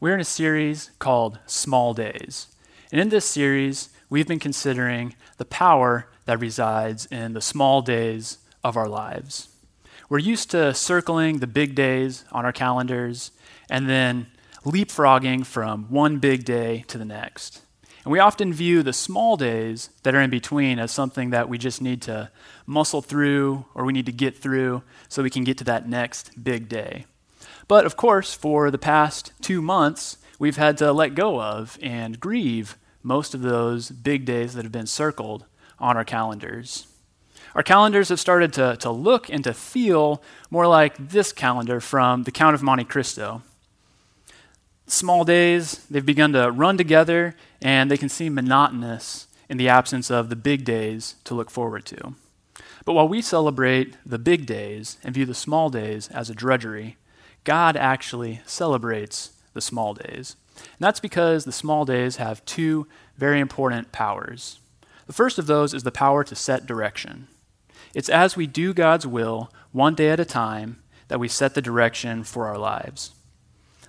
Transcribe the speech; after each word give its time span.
we're 0.00 0.14
in 0.14 0.20
a 0.20 0.24
series 0.24 0.90
called 0.98 1.38
Small 1.46 1.92
Days. 1.92 2.46
And 2.90 2.98
in 2.98 3.10
this 3.10 3.26
series, 3.26 3.90
we've 4.08 4.26
been 4.26 4.38
considering 4.38 5.14
the 5.36 5.44
power 5.44 6.08
that 6.24 6.40
resides 6.40 7.04
in 7.06 7.34
the 7.34 7.42
small 7.42 7.82
days 7.82 8.38
of 8.64 8.78
our 8.78 8.88
lives. 8.88 9.48
We're 10.08 10.18
used 10.18 10.50
to 10.52 10.72
circling 10.72 11.38
the 11.38 11.46
big 11.46 11.74
days 11.74 12.24
on 12.32 12.46
our 12.46 12.52
calendars 12.52 13.30
and 13.68 13.88
then 13.90 14.28
leapfrogging 14.64 15.44
from 15.44 15.84
one 15.90 16.18
big 16.18 16.46
day 16.46 16.84
to 16.88 16.96
the 16.96 17.04
next. 17.04 17.60
And 18.02 18.10
we 18.10 18.18
often 18.18 18.54
view 18.54 18.82
the 18.82 18.94
small 18.94 19.36
days 19.36 19.90
that 20.02 20.14
are 20.14 20.22
in 20.22 20.30
between 20.30 20.78
as 20.78 20.90
something 20.90 21.28
that 21.30 21.50
we 21.50 21.58
just 21.58 21.82
need 21.82 22.00
to 22.02 22.30
muscle 22.64 23.02
through 23.02 23.66
or 23.74 23.84
we 23.84 23.92
need 23.92 24.06
to 24.06 24.12
get 24.12 24.38
through 24.38 24.82
so 25.10 25.22
we 25.22 25.28
can 25.28 25.44
get 25.44 25.58
to 25.58 25.64
that 25.64 25.86
next 25.86 26.42
big 26.42 26.70
day. 26.70 27.04
But 27.70 27.86
of 27.86 27.96
course, 27.96 28.34
for 28.34 28.68
the 28.72 28.78
past 28.78 29.32
two 29.40 29.62
months, 29.62 30.16
we've 30.40 30.56
had 30.56 30.76
to 30.78 30.92
let 30.92 31.14
go 31.14 31.40
of 31.40 31.78
and 31.80 32.18
grieve 32.18 32.76
most 33.00 33.32
of 33.32 33.42
those 33.42 33.92
big 33.92 34.24
days 34.24 34.54
that 34.54 34.64
have 34.64 34.72
been 34.72 34.88
circled 34.88 35.44
on 35.78 35.96
our 35.96 36.04
calendars. 36.04 36.88
Our 37.54 37.62
calendars 37.62 38.08
have 38.08 38.18
started 38.18 38.52
to, 38.54 38.76
to 38.80 38.90
look 38.90 39.30
and 39.30 39.44
to 39.44 39.54
feel 39.54 40.20
more 40.50 40.66
like 40.66 40.96
this 40.98 41.32
calendar 41.32 41.78
from 41.78 42.24
The 42.24 42.32
Count 42.32 42.56
of 42.56 42.62
Monte 42.64 42.86
Cristo 42.86 43.42
small 44.88 45.24
days, 45.24 45.86
they've 45.88 46.04
begun 46.04 46.32
to 46.32 46.50
run 46.50 46.76
together, 46.76 47.36
and 47.62 47.88
they 47.88 47.96
can 47.96 48.08
seem 48.08 48.34
monotonous 48.34 49.28
in 49.48 49.56
the 49.56 49.68
absence 49.68 50.10
of 50.10 50.28
the 50.28 50.34
big 50.34 50.64
days 50.64 51.14
to 51.22 51.34
look 51.34 51.48
forward 51.48 51.84
to. 51.86 52.16
But 52.84 52.94
while 52.94 53.06
we 53.06 53.22
celebrate 53.22 53.96
the 54.04 54.18
big 54.18 54.46
days 54.46 54.98
and 55.04 55.14
view 55.14 55.26
the 55.26 55.34
small 55.34 55.70
days 55.70 56.08
as 56.08 56.30
a 56.30 56.34
drudgery, 56.34 56.96
God 57.44 57.76
actually 57.76 58.40
celebrates 58.46 59.30
the 59.54 59.60
small 59.60 59.94
days. 59.94 60.36
And 60.56 60.80
that's 60.80 61.00
because 61.00 61.44
the 61.44 61.52
small 61.52 61.84
days 61.84 62.16
have 62.16 62.44
two 62.44 62.86
very 63.16 63.40
important 63.40 63.92
powers. 63.92 64.60
The 65.06 65.12
first 65.12 65.38
of 65.38 65.46
those 65.46 65.74
is 65.74 65.82
the 65.82 65.90
power 65.90 66.22
to 66.24 66.34
set 66.34 66.66
direction. 66.66 67.28
It's 67.94 68.08
as 68.08 68.36
we 68.36 68.46
do 68.46 68.72
God's 68.72 69.06
will, 69.06 69.50
one 69.72 69.94
day 69.94 70.10
at 70.10 70.20
a 70.20 70.24
time, 70.24 70.82
that 71.08 71.18
we 71.18 71.28
set 71.28 71.54
the 71.54 71.62
direction 71.62 72.22
for 72.22 72.46
our 72.46 72.58
lives. 72.58 73.12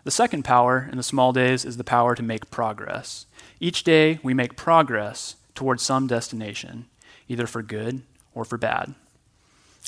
The 0.04 0.12
second 0.12 0.44
power 0.44 0.90
in 0.92 0.98
the 0.98 1.04
small 1.04 1.32
days 1.32 1.64
is 1.64 1.78
the 1.78 1.84
power 1.84 2.16
to 2.16 2.24
make 2.24 2.50
progress. 2.50 3.28
Each 3.60 3.84
day 3.84 4.20
we 4.24 4.34
make 4.34 4.56
progress 4.56 5.36
towards 5.54 5.84
some 5.84 6.08
destination, 6.08 6.88
either 7.28 7.46
for 7.46 7.62
good 7.62 8.02
or 8.34 8.44
for 8.44 8.58
bad. 8.58 8.96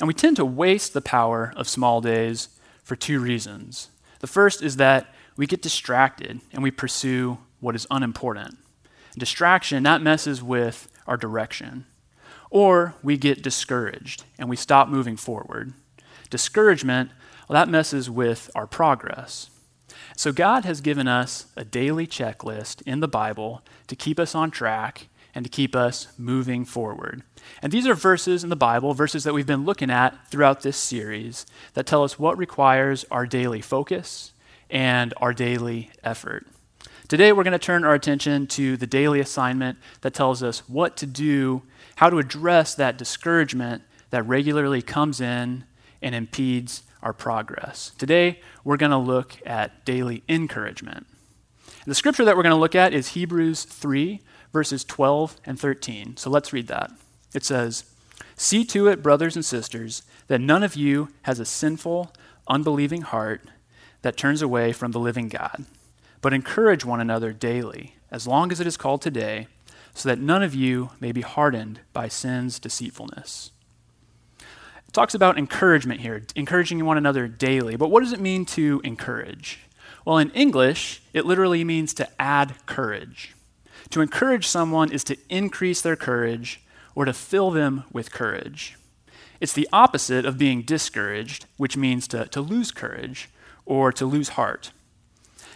And 0.00 0.06
we 0.06 0.14
tend 0.14 0.36
to 0.36 0.44
waste 0.44 0.92
the 0.92 1.00
power 1.00 1.52
of 1.56 1.68
small 1.68 2.00
days 2.00 2.48
for 2.84 2.94
two 2.94 3.18
reasons. 3.18 3.88
The 4.20 4.26
first 4.28 4.62
is 4.62 4.76
that 4.76 5.12
we 5.36 5.46
get 5.46 5.62
distracted 5.62 6.40
and 6.52 6.62
we 6.62 6.70
pursue 6.70 7.38
what 7.58 7.74
is 7.74 7.86
unimportant. 7.90 8.58
Distraction, 9.18 9.82
that 9.82 10.02
messes 10.02 10.42
with 10.42 10.88
our 11.06 11.16
direction. 11.16 11.86
Or 12.50 12.94
we 13.02 13.16
get 13.16 13.42
discouraged 13.42 14.24
and 14.38 14.48
we 14.48 14.56
stop 14.56 14.88
moving 14.88 15.16
forward. 15.16 15.72
Discouragement, 16.30 17.10
well, 17.48 17.54
that 17.54 17.70
messes 17.70 18.08
with 18.08 18.50
our 18.54 18.66
progress. 18.66 19.50
So, 20.16 20.32
God 20.32 20.64
has 20.64 20.80
given 20.80 21.08
us 21.08 21.46
a 21.56 21.64
daily 21.64 22.06
checklist 22.06 22.82
in 22.82 23.00
the 23.00 23.08
Bible 23.08 23.62
to 23.88 23.96
keep 23.96 24.20
us 24.20 24.34
on 24.34 24.50
track 24.50 25.08
and 25.34 25.44
to 25.44 25.50
keep 25.50 25.74
us 25.74 26.08
moving 26.16 26.64
forward. 26.64 27.22
And 27.60 27.72
these 27.72 27.86
are 27.86 27.94
verses 27.94 28.44
in 28.44 28.50
the 28.50 28.56
Bible, 28.56 28.94
verses 28.94 29.24
that 29.24 29.34
we've 29.34 29.46
been 29.46 29.64
looking 29.64 29.90
at 29.90 30.28
throughout 30.30 30.62
this 30.62 30.76
series, 30.76 31.46
that 31.74 31.86
tell 31.86 32.04
us 32.04 32.18
what 32.18 32.38
requires 32.38 33.04
our 33.10 33.26
daily 33.26 33.60
focus 33.60 34.32
and 34.70 35.12
our 35.18 35.32
daily 35.32 35.90
effort. 36.02 36.46
Today, 37.06 37.32
we're 37.32 37.44
going 37.44 37.52
to 37.52 37.58
turn 37.58 37.84
our 37.84 37.94
attention 37.94 38.46
to 38.48 38.76
the 38.76 38.86
daily 38.86 39.20
assignment 39.20 39.78
that 40.00 40.14
tells 40.14 40.42
us 40.42 40.68
what 40.68 40.96
to 40.96 41.06
do, 41.06 41.62
how 41.96 42.08
to 42.08 42.18
address 42.18 42.74
that 42.76 42.96
discouragement 42.96 43.82
that 44.10 44.22
regularly 44.22 44.80
comes 44.80 45.20
in 45.20 45.64
and 46.00 46.14
impedes 46.14 46.82
our 47.02 47.12
progress. 47.12 47.92
Today, 47.98 48.40
we're 48.64 48.78
going 48.78 48.90
to 48.90 48.96
look 48.96 49.34
at 49.44 49.84
daily 49.84 50.22
encouragement. 50.28 51.06
The 51.86 51.94
scripture 51.94 52.24
that 52.24 52.36
we're 52.36 52.42
going 52.42 52.54
to 52.54 52.60
look 52.60 52.74
at 52.74 52.94
is 52.94 53.08
Hebrews 53.08 53.64
3, 53.64 54.22
verses 54.54 54.84
12 54.84 55.36
and 55.44 55.60
13. 55.60 56.16
So 56.16 56.30
let's 56.30 56.52
read 56.52 56.68
that. 56.68 56.92
It 57.34 57.44
says, 57.44 57.84
See 58.36 58.64
to 58.66 58.88
it, 58.88 59.02
brothers 59.02 59.36
and 59.36 59.44
sisters, 59.44 60.04
that 60.28 60.40
none 60.40 60.62
of 60.62 60.76
you 60.76 61.08
has 61.22 61.40
a 61.40 61.44
sinful, 61.44 62.12
unbelieving 62.48 63.02
heart 63.02 63.42
that 64.02 64.16
turns 64.16 64.42
away 64.42 64.72
from 64.72 64.92
the 64.92 65.00
living 65.00 65.28
God, 65.28 65.66
but 66.22 66.32
encourage 66.32 66.84
one 66.84 67.00
another 67.00 67.32
daily, 67.32 67.96
as 68.12 68.28
long 68.28 68.52
as 68.52 68.60
it 68.60 68.66
is 68.66 68.76
called 68.76 69.02
today, 69.02 69.48
so 69.92 70.08
that 70.08 70.20
none 70.20 70.42
of 70.42 70.54
you 70.54 70.90
may 71.00 71.12
be 71.12 71.22
hardened 71.22 71.80
by 71.92 72.08
sin's 72.08 72.60
deceitfulness 72.60 73.50
It 74.86 74.92
talks 74.92 75.14
about 75.14 75.36
encouragement 75.38 76.00
here, 76.00 76.22
encouraging 76.36 76.84
one 76.84 76.98
another 76.98 77.26
daily. 77.28 77.76
But 77.76 77.90
what 77.90 78.02
does 78.04 78.12
it 78.12 78.20
mean 78.20 78.44
to 78.46 78.80
encourage? 78.84 79.60
Well, 80.04 80.18
in 80.18 80.30
English, 80.30 81.02
it 81.12 81.26
literally 81.26 81.64
means 81.64 81.94
to 81.94 82.08
add 82.20 82.54
courage. 82.66 83.34
To 83.90 84.00
encourage 84.00 84.46
someone 84.46 84.90
is 84.90 85.04
to 85.04 85.16
increase 85.28 85.80
their 85.80 85.96
courage 85.96 86.62
or 86.94 87.04
to 87.04 87.12
fill 87.12 87.50
them 87.50 87.84
with 87.92 88.12
courage. 88.12 88.76
It's 89.40 89.52
the 89.52 89.68
opposite 89.72 90.24
of 90.24 90.38
being 90.38 90.62
discouraged, 90.62 91.46
which 91.56 91.76
means 91.76 92.08
to, 92.08 92.26
to 92.26 92.40
lose 92.40 92.70
courage 92.70 93.28
or 93.66 93.92
to 93.92 94.06
lose 94.06 94.30
heart. 94.30 94.72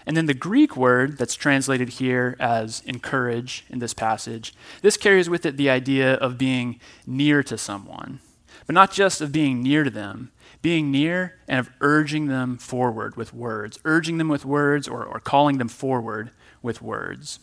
And 0.07 0.17
then 0.17 0.27
the 0.27 0.35
Greek 0.35 0.77
word 0.77 1.19
that's 1.19 1.35
translated 1.35 1.91
here 1.91 2.37
as 2.41 2.83
encourage 2.87 3.65
in 3.69 3.79
this 3.79 3.95
passage, 3.95 4.55
this 4.83 4.97
carries 4.97 5.29
with 5.29 5.45
it 5.45 5.57
the 5.57 5.71
idea 5.71 6.15
of 6.15 6.39
being 6.39 6.81
near 7.07 7.43
to 7.43 7.59
someone 7.59 8.21
but 8.69 8.75
not 8.75 8.93
just 8.93 9.23
of 9.23 9.33
being 9.33 9.63
near 9.63 9.83
to 9.83 9.91
them, 9.91 10.31
being 10.61 10.91
near 10.91 11.39
and 11.49 11.59
of 11.59 11.71
urging 11.81 12.27
them 12.27 12.59
forward 12.59 13.17
with 13.17 13.33
words, 13.33 13.79
urging 13.87 14.19
them 14.19 14.29
with 14.29 14.45
words 14.45 14.87
or, 14.87 15.03
or 15.03 15.21
calling 15.21 15.57
them 15.57 15.69
forward 15.69 16.31
with 16.61 16.83
words. 16.83 17.41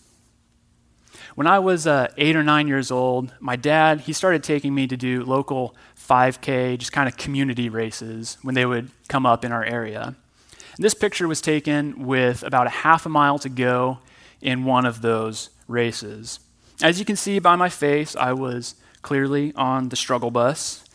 When 1.35 1.47
I 1.47 1.59
was 1.59 1.85
uh, 1.85 2.07
eight 2.17 2.35
or 2.35 2.43
nine 2.43 2.67
years 2.67 2.91
old, 2.91 3.33
my 3.39 3.55
dad, 3.55 4.01
he 4.01 4.13
started 4.13 4.43
taking 4.43 4.73
me 4.73 4.87
to 4.87 4.95
do 4.95 5.23
local 5.23 5.75
5K, 5.97 6.77
just 6.77 6.93
kind 6.93 7.09
of 7.09 7.17
community 7.17 7.69
races 7.69 8.37
when 8.41 8.55
they 8.55 8.65
would 8.65 8.89
come 9.09 9.25
up 9.25 9.43
in 9.43 9.51
our 9.51 9.63
area. 9.63 10.15
And 10.75 10.83
this 10.83 10.93
picture 10.93 11.27
was 11.27 11.41
taken 11.41 12.05
with 12.05 12.41
about 12.43 12.67
a 12.67 12.71
half 12.71 13.05
a 13.05 13.09
mile 13.09 13.37
to 13.39 13.49
go 13.49 13.99
in 14.41 14.63
one 14.63 14.85
of 14.85 15.01
those 15.01 15.49
races. 15.67 16.39
As 16.81 16.99
you 16.99 17.05
can 17.05 17.15
see 17.15 17.39
by 17.39 17.55
my 17.55 17.69
face, 17.69 18.15
I 18.15 18.33
was 18.33 18.75
clearly 19.01 19.53
on 19.55 19.89
the 19.89 19.95
struggle 19.95 20.31
bus 20.31 20.85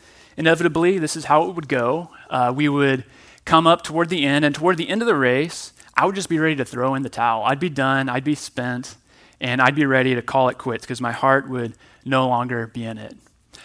inevitably, 0.41 0.99
this 0.99 1.17
is 1.17 1.27
how 1.27 1.49
it 1.49 1.55
would 1.55 1.69
go. 1.69 2.11
Uh, 2.31 2.53
we 2.55 2.67
would 2.67 3.05
come 3.45 3.67
up 3.67 3.83
toward 3.83 4.09
the 4.09 4.25
end, 4.25 4.45
and 4.45 4.55
toward 4.55 4.79
the 4.79 4.89
end 4.89 5.03
of 5.03 5.07
the 5.07 5.15
race, 5.15 5.73
I 5.95 6.07
would 6.07 6.15
just 6.15 6.31
be 6.31 6.39
ready 6.39 6.57
to 6.57 6.65
throw 6.65 6.95
in 6.95 7.03
the 7.03 7.11
towel. 7.11 7.45
I'd 7.45 7.61
be 7.61 7.69
done, 7.69 8.09
I'd 8.09 8.25
be 8.25 8.35
spent, 8.35 8.97
and 9.41 9.61
I'd 9.61 9.75
be 9.75 9.87
ready 9.87 10.15
to 10.15 10.23
call 10.23 10.49
it 10.49 10.59
quits 10.59 10.85
because 10.85 11.01
my 11.01 11.13
heart 11.13 11.49
would 11.49 11.75
no 12.05 12.29
longer 12.29 12.67
be 12.67 12.85
in 12.85 12.99
it. 12.99 13.17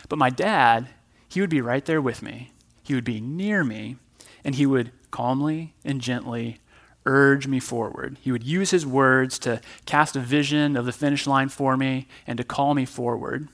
But 0.10 0.20
my 0.20 0.30
dad, 0.30 0.90
he 1.28 1.42
would 1.42 1.50
be 1.50 1.62
right 1.62 1.84
there 1.86 2.02
with 2.02 2.22
me. 2.22 2.52
He 2.84 2.94
would 2.94 3.04
be 3.04 3.20
near 3.20 3.64
me, 3.64 3.98
and 4.44 4.56
he 4.56 4.66
would 4.66 4.92
calmly 5.12 5.74
and 5.84 6.02
gently 6.02 6.60
urge 7.06 7.48
me 7.48 7.60
forward. 7.60 8.18
He 8.22 8.32
would 8.32 8.44
use 8.44 8.72
his 8.72 8.86
words 8.86 9.38
to 9.40 9.62
cast 9.86 10.16
a 10.16 10.20
vision 10.20 10.76
of 10.76 10.86
the 10.86 10.92
finish 10.92 11.28
line 11.28 11.50
for 11.50 11.78
me 11.78 12.08
and 12.26 12.38
to 12.38 12.44
call 12.44 12.74
me 12.74 12.86
forward. 12.86 13.48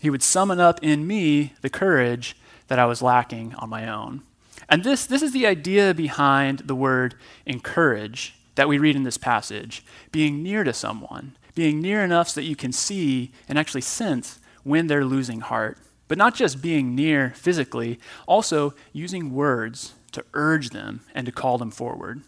He 0.00 0.10
would 0.10 0.22
summon 0.22 0.60
up 0.60 0.80
in 0.82 1.06
me 1.06 1.54
the 1.60 1.70
courage 1.70 2.36
that 2.68 2.78
I 2.78 2.86
was 2.86 3.02
lacking 3.02 3.54
on 3.56 3.68
my 3.68 3.88
own. 3.88 4.22
And 4.68 4.84
this, 4.84 5.06
this 5.06 5.22
is 5.22 5.32
the 5.32 5.46
idea 5.46 5.94
behind 5.94 6.60
the 6.60 6.74
word 6.74 7.14
encourage 7.46 8.34
that 8.56 8.68
we 8.68 8.78
read 8.78 8.96
in 8.96 9.04
this 9.04 9.16
passage 9.16 9.84
being 10.10 10.42
near 10.42 10.64
to 10.64 10.72
someone, 10.72 11.36
being 11.58 11.80
near 11.80 12.04
enough 12.04 12.28
so 12.28 12.40
that 12.40 12.46
you 12.46 12.54
can 12.54 12.70
see 12.70 13.32
and 13.48 13.58
actually 13.58 13.80
sense 13.80 14.38
when 14.62 14.86
they're 14.86 15.04
losing 15.04 15.40
heart. 15.40 15.76
But 16.06 16.16
not 16.16 16.36
just 16.36 16.62
being 16.62 16.94
near 16.94 17.30
physically, 17.30 17.98
also 18.28 18.74
using 18.92 19.34
words 19.34 19.94
to 20.12 20.24
urge 20.34 20.70
them 20.70 21.00
and 21.16 21.26
to 21.26 21.32
call 21.32 21.58
them 21.58 21.72
forward. 21.72 22.22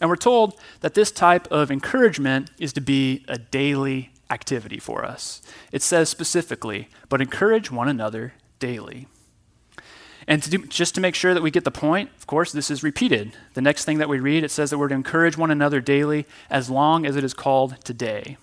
And 0.00 0.08
we're 0.08 0.14
told 0.14 0.56
that 0.82 0.94
this 0.94 1.10
type 1.10 1.50
of 1.50 1.72
encouragement 1.72 2.52
is 2.60 2.72
to 2.74 2.80
be 2.80 3.24
a 3.26 3.38
daily 3.38 4.12
activity 4.30 4.78
for 4.78 5.04
us. 5.04 5.42
It 5.72 5.82
says 5.82 6.08
specifically, 6.08 6.88
but 7.08 7.20
encourage 7.20 7.72
one 7.72 7.88
another 7.88 8.34
daily. 8.60 9.08
And 10.28 10.44
to 10.44 10.50
do, 10.50 10.58
just 10.66 10.94
to 10.94 11.00
make 11.00 11.16
sure 11.16 11.34
that 11.34 11.42
we 11.42 11.50
get 11.50 11.64
the 11.64 11.72
point, 11.72 12.10
of 12.16 12.28
course, 12.28 12.52
this 12.52 12.70
is 12.70 12.84
repeated. 12.84 13.32
The 13.54 13.62
next 13.62 13.84
thing 13.84 13.98
that 13.98 14.08
we 14.08 14.20
read, 14.20 14.44
it 14.44 14.52
says 14.52 14.70
that 14.70 14.78
we're 14.78 14.86
to 14.86 14.94
encourage 14.94 15.36
one 15.36 15.50
another 15.50 15.80
daily 15.80 16.24
as 16.48 16.70
long 16.70 17.04
as 17.04 17.16
it 17.16 17.24
is 17.24 17.34
called 17.34 17.84
today. 17.84 18.36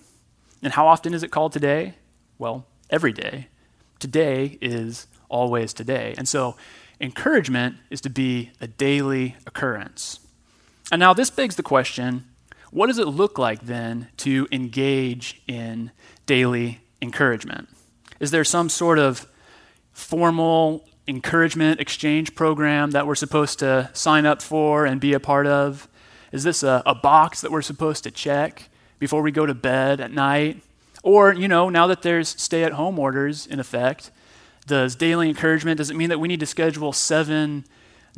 And 0.62 0.72
how 0.72 0.86
often 0.86 1.14
is 1.14 1.22
it 1.22 1.30
called 1.30 1.52
today? 1.52 1.94
Well, 2.38 2.66
every 2.90 3.12
day. 3.12 3.48
Today 3.98 4.58
is 4.60 5.06
always 5.28 5.72
today. 5.72 6.14
And 6.16 6.28
so 6.28 6.56
encouragement 7.00 7.76
is 7.90 8.00
to 8.02 8.10
be 8.10 8.50
a 8.60 8.66
daily 8.66 9.36
occurrence. 9.46 10.20
And 10.90 11.00
now 11.00 11.12
this 11.12 11.30
begs 11.30 11.56
the 11.56 11.62
question 11.62 12.24
what 12.70 12.88
does 12.88 12.98
it 12.98 13.06
look 13.06 13.38
like 13.38 13.62
then 13.62 14.08
to 14.18 14.46
engage 14.52 15.40
in 15.46 15.90
daily 16.26 16.80
encouragement? 17.00 17.68
Is 18.20 18.30
there 18.30 18.44
some 18.44 18.68
sort 18.68 18.98
of 18.98 19.26
formal 19.92 20.86
encouragement 21.06 21.80
exchange 21.80 22.34
program 22.34 22.90
that 22.90 23.06
we're 23.06 23.14
supposed 23.14 23.58
to 23.60 23.88
sign 23.94 24.26
up 24.26 24.42
for 24.42 24.84
and 24.84 25.00
be 25.00 25.14
a 25.14 25.20
part 25.20 25.46
of? 25.46 25.88
Is 26.30 26.44
this 26.44 26.62
a, 26.62 26.82
a 26.84 26.94
box 26.94 27.40
that 27.40 27.50
we're 27.50 27.62
supposed 27.62 28.04
to 28.04 28.10
check 28.10 28.68
before 28.98 29.22
we 29.22 29.30
go 29.30 29.46
to 29.46 29.54
bed 29.54 30.00
at 30.00 30.12
night? 30.12 30.62
Or, 31.02 31.32
you 31.32 31.48
know, 31.48 31.68
now 31.68 31.86
that 31.86 32.02
there's 32.02 32.28
stay 32.28 32.64
at 32.64 32.72
home 32.72 32.98
orders 32.98 33.46
in 33.46 33.60
effect, 33.60 34.10
does 34.66 34.96
daily 34.96 35.28
encouragement, 35.28 35.78
does 35.78 35.90
it 35.90 35.96
mean 35.96 36.10
that 36.10 36.18
we 36.18 36.28
need 36.28 36.40
to 36.40 36.46
schedule 36.46 36.92
seven 36.92 37.64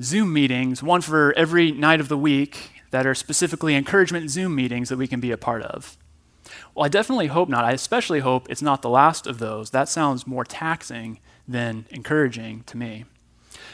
Zoom 0.02 0.32
meetings, 0.32 0.82
one 0.82 1.00
for 1.00 1.32
every 1.36 1.70
night 1.70 2.00
of 2.00 2.08
the 2.08 2.18
week, 2.18 2.70
that 2.90 3.06
are 3.06 3.14
specifically 3.14 3.74
encouragement 3.74 4.30
Zoom 4.30 4.54
meetings 4.54 4.88
that 4.88 4.96
we 4.96 5.06
can 5.06 5.20
be 5.20 5.30
a 5.30 5.36
part 5.36 5.62
of? 5.62 5.96
Well, 6.74 6.86
I 6.86 6.88
definitely 6.88 7.28
hope 7.28 7.48
not. 7.48 7.64
I 7.64 7.72
especially 7.72 8.20
hope 8.20 8.50
it's 8.50 8.62
not 8.62 8.82
the 8.82 8.88
last 8.88 9.26
of 9.26 9.38
those. 9.38 9.70
That 9.70 9.88
sounds 9.88 10.26
more 10.26 10.44
taxing 10.44 11.20
than 11.46 11.86
encouraging 11.90 12.64
to 12.64 12.76
me. 12.76 13.04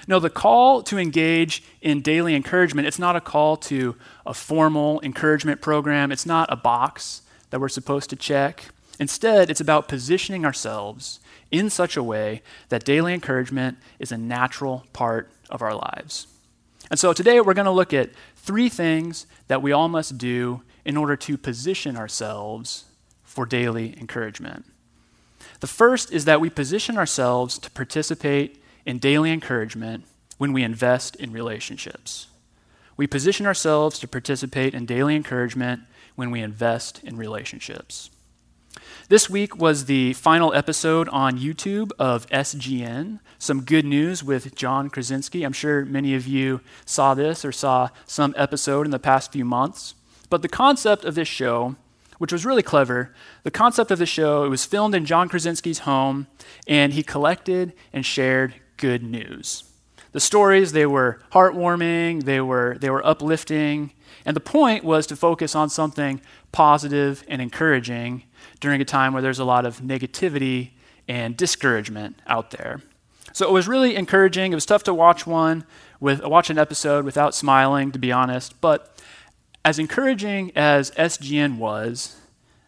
No, 0.07 0.21
the 0.21 0.31
call 0.31 0.83
to 0.85 0.99
engage 0.99 1.63
in 1.81 2.01
daily 2.01 2.35
encouragement, 2.35 2.87
it's 2.87 2.99
not 2.99 3.17
a 3.17 3.21
call 3.21 3.57
to 3.57 3.97
a 4.25 4.33
formal 4.33 5.01
encouragement 5.03 5.61
program. 5.61 6.13
It's 6.13 6.27
not 6.27 6.53
a 6.53 6.57
box 6.57 7.23
that 7.51 7.61
we're 7.61 7.69
supposed 7.69 8.11
to 8.11 8.17
check. 8.17 8.67
Instead, 9.01 9.51
it's 9.51 9.61
about 9.61 9.89
positioning 9.89 10.45
ourselves 10.45 11.21
in 11.51 11.71
such 11.71 11.97
a 11.97 12.03
way 12.03 12.43
that 12.69 12.85
daily 12.85 13.13
encouragement 13.15 13.79
is 13.99 14.13
a 14.13 14.19
natural 14.19 14.87
part 14.93 15.31
of 15.51 15.63
our 15.63 15.75
lives. 15.75 16.27
And 16.91 16.99
so 16.99 17.13
today 17.13 17.41
we're 17.41 17.55
going 17.55 17.67
to 17.67 17.71
look 17.73 17.93
at 17.93 18.11
three 18.37 18.69
things 18.69 19.27
that 19.49 19.63
we 19.63 19.73
all 19.73 19.89
must 19.89 20.19
do 20.19 20.63
in 20.85 20.97
order 20.97 21.17
to 21.17 21.37
position 21.37 21.97
ourselves 21.97 22.85
for 23.25 23.45
daily 23.45 23.97
encouragement. 23.99 24.65
The 25.61 25.67
first 25.67 26.13
is 26.13 26.25
that 26.27 26.41
we 26.41 26.49
position 26.49 26.97
ourselves 26.97 27.59
to 27.59 27.71
participate 27.71 28.63
in 28.87 28.99
daily 28.99 29.33
encouragement 29.33 30.05
when 30.39 30.53
we 30.53 30.63
invest 30.63 31.17
in 31.17 31.33
relationships. 31.33 32.29
We 32.97 33.07
position 33.07 33.45
ourselves 33.45 33.99
to 33.99 34.09
participate 34.09 34.73
in 34.73 34.87
daily 34.87 35.17
encouragement 35.17 35.83
when 36.15 36.31
we 36.31 36.41
invest 36.41 37.03
in 37.05 37.17
relationships. 37.17 38.11
This 39.09 39.29
week 39.29 39.57
was 39.57 39.85
the 39.85 40.13
final 40.15 40.55
episode 40.55 41.09
on 41.11 41.39
YouTube 41.39 41.93
of 41.99 42.27
SGN. 42.29 43.21
Some 43.39 43.63
good 43.63 43.85
news 43.85 44.25
with 44.25 44.55
John 44.55 44.89
Krasinski. 44.89 45.45
I'm 45.45 45.53
sure 45.53 45.85
many 45.85 46.15
of 46.15 46.27
you 46.27 46.61
saw 46.85 47.15
this 47.15 47.45
or 47.45 47.53
saw 47.53 47.91
some 48.07 48.35
episode 48.37 48.87
in 48.87 48.91
the 48.91 48.99
past 48.99 49.33
few 49.33 49.45
months. 49.45 49.95
But 50.31 50.43
the 50.43 50.49
concept 50.49 51.05
of 51.05 51.15
this 51.15 51.29
show, 51.29 51.77
which 52.19 52.33
was 52.33 52.45
really 52.45 52.63
clever, 52.63 53.15
the 53.43 53.51
concept 53.51 53.91
of 53.91 53.99
the 53.99 54.07
show, 54.07 54.45
it 54.45 54.49
was 54.49 54.65
filmed 54.65 54.95
in 54.95 55.05
John 55.05 55.29
Krasinski's 55.29 55.81
home, 55.81 56.27
and 56.67 56.93
he 56.93 57.03
collected 57.03 57.75
and 57.93 58.05
shared 58.05 58.55
good 58.77 59.03
news. 59.03 59.65
The 60.13 60.21
stories, 60.21 60.73
they 60.73 60.87
were 60.87 61.21
heartwarming, 61.33 62.25
they 62.25 62.41
were, 62.41 62.77
they 62.81 62.91
were 62.91 63.05
uplifting, 63.07 63.93
and 64.25 64.35
the 64.35 64.41
point 64.41 64.83
was 64.85 65.07
to 65.09 65.17
focus 65.17 65.55
on 65.55 65.69
something 65.69 66.21
positive 66.53 67.23
and 67.29 67.43
encouraging 67.43 68.23
during 68.61 68.81
a 68.81 68.85
time 68.85 69.13
where 69.13 69.23
there's 69.23 69.39
a 69.39 69.45
lot 69.45 69.67
of 69.67 69.81
negativity 69.81 70.71
and 71.07 71.37
discouragement 71.37 72.19
out 72.27 72.51
there. 72.51 72.81
So 73.33 73.47
it 73.47 73.53
was 73.53 73.69
really 73.69 73.95
encouraging. 73.97 74.53
It 74.53 74.55
was 74.55 74.65
tough 74.65 74.85
to 74.85 74.95
watch 74.95 75.27
one 75.27 75.65
with 76.01 76.25
watch 76.25 76.49
an 76.49 76.59
episode 76.59 77.05
without 77.05 77.35
smiling, 77.35 77.93
to 77.93 77.99
be 77.99 78.11
honest. 78.11 78.61
But 78.61 78.99
as 79.65 79.79
encouraging 79.79 80.53
as 80.57 80.91
SGN 80.93 81.59
was, 81.59 82.17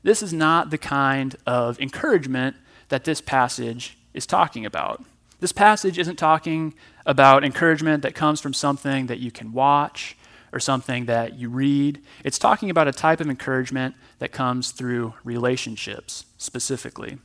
this 0.02 0.22
is 0.22 0.32
not 0.32 0.70
the 0.70 0.78
kind 0.78 1.36
of 1.46 1.80
encouragement 1.80 2.56
that 2.90 3.04
this 3.04 3.20
passage 3.20 3.96
is 4.12 4.26
talking 4.26 4.66
about. 4.66 5.02
This 5.40 5.52
passage 5.52 5.98
isn't 5.98 6.16
talking 6.16 6.74
about 7.06 7.44
encouragement 7.44 8.02
that 8.02 8.14
comes 8.14 8.40
from 8.40 8.52
something 8.52 9.06
that 9.06 9.20
you 9.20 9.30
can 9.30 9.52
watch 9.52 10.16
or 10.52 10.58
something 10.58 11.04
that 11.06 11.38
you 11.38 11.48
read. 11.48 12.00
It's 12.24 12.38
talking 12.38 12.70
about 12.70 12.88
a 12.88 12.92
type 12.92 13.20
of 13.20 13.28
encouragement 13.28 13.94
that 14.18 14.32
comes 14.32 14.72
through 14.72 15.14
relationships 15.22 16.24
specifically. 16.38 17.18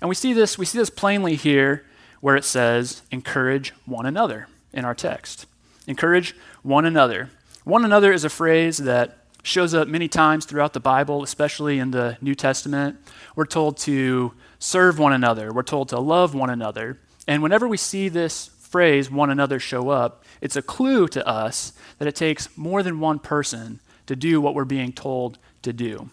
And 0.00 0.08
we 0.08 0.14
see 0.14 0.32
this 0.32 0.58
we 0.58 0.64
see 0.64 0.78
this 0.78 0.90
plainly 0.90 1.36
here 1.36 1.84
where 2.20 2.36
it 2.36 2.44
says 2.44 3.02
encourage 3.10 3.72
one 3.86 4.06
another 4.06 4.46
in 4.72 4.84
our 4.84 4.94
text. 4.94 5.46
Encourage 5.86 6.36
one 6.62 6.84
another. 6.84 7.30
One 7.64 7.84
another 7.84 8.12
is 8.12 8.24
a 8.24 8.30
phrase 8.30 8.78
that 8.78 9.18
shows 9.42 9.74
up 9.74 9.88
many 9.88 10.06
times 10.06 10.44
throughout 10.44 10.74
the 10.74 10.80
Bible, 10.80 11.22
especially 11.22 11.78
in 11.78 11.90
the 11.90 12.18
New 12.20 12.34
Testament. 12.34 12.98
We're 13.34 13.46
told 13.46 13.78
to 13.78 14.34
serve 14.58 14.98
one 14.98 15.14
another, 15.14 15.52
we're 15.52 15.62
told 15.62 15.88
to 15.88 15.98
love 15.98 16.34
one 16.34 16.50
another. 16.50 16.98
And 17.26 17.42
whenever 17.42 17.68
we 17.68 17.76
see 17.76 18.08
this 18.08 18.48
phrase, 18.60 19.10
one 19.10 19.30
another, 19.30 19.58
show 19.58 19.88
up, 19.90 20.24
it's 20.40 20.56
a 20.56 20.62
clue 20.62 21.08
to 21.08 21.26
us 21.26 21.72
that 21.98 22.08
it 22.08 22.14
takes 22.14 22.56
more 22.56 22.82
than 22.82 23.00
one 23.00 23.18
person 23.18 23.80
to 24.06 24.16
do 24.16 24.40
what 24.40 24.54
we're 24.54 24.64
being 24.64 24.92
told 24.92 25.38
to 25.62 25.72
do. 25.72 26.10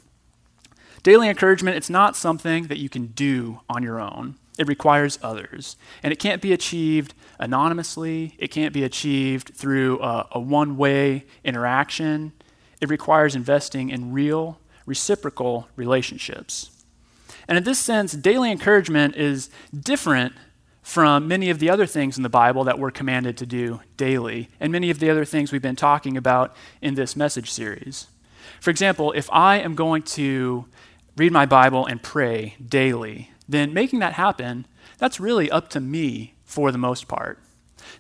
Daily 1.04 1.30
encouragement, 1.30 1.77
it's 1.77 1.89
not 1.89 2.15
something 2.15 2.68
that 2.68 2.77
you 2.77 2.89
can 2.89 3.07
do 3.07 3.62
on 3.69 3.83
your 3.83 4.00
own. 4.00 4.36
It 4.57 4.68
requires 4.68 5.19
others. 5.21 5.77
And 6.01 6.12
it 6.12 6.19
can't 6.19 6.42
be 6.42 6.51
achieved 6.51 7.13
anonymously, 7.39 8.36
it 8.39 8.50
can't 8.50 8.74
be 8.74 8.83
achieved 8.83 9.54
through 9.56 10.01
a, 10.01 10.27
a 10.31 10.39
one 10.39 10.77
way 10.77 11.25
interaction. 11.44 12.33
It 12.81 12.89
requires 12.89 13.36
investing 13.36 13.89
in 13.89 14.12
real, 14.12 14.59
reciprocal 14.86 15.68
relationships. 15.75 16.71
And 17.48 17.57
in 17.57 17.63
this 17.63 17.80
sense, 17.80 18.13
daily 18.13 18.51
encouragement 18.51 19.15
is 19.15 19.50
different 19.74 20.33
from 20.88 21.28
many 21.28 21.50
of 21.50 21.60
the 21.60 21.69
other 21.69 21.86
things 21.86 22.16
in 22.16 22.24
the 22.24 22.30
Bible 22.30 22.63
that 22.63 22.80
we're 22.80 22.89
commanded 22.89 23.36
to 23.36 23.45
do 23.45 23.81
daily, 23.98 24.48
and 24.57 24.72
many 24.72 24.89
of 24.89 25.00
the 25.00 25.10
other 25.10 25.25
things 25.25 25.51
we've 25.51 25.62
been 25.62 25.75
talking 25.75 26.16
about 26.16 26.56
in 26.81 26.95
this 26.95 27.13
message 27.13 27.51
series. 27.51 28.07
For 28.62 28.69
example, 28.69 29.12
if 29.12 29.30
I 29.30 29.57
am 29.57 29.75
going 29.75 30.01
to 30.04 30.66
read 31.18 31.34
my 31.34 31.45
Bible 31.45 31.86
and 31.86 32.01
pray 32.01 32.56
daily, 32.66 33.31
then 33.50 33.74
making 33.74 34.00
that 34.00 34.13
happen, 34.13 34.66
that's 34.98 35.19
really 35.19 35.51
up 35.51 35.69
to 35.72 35.81
me 35.81 36.36
for 36.45 36.72
the 36.72 36.78
most 36.78 37.10
part. 37.10 37.38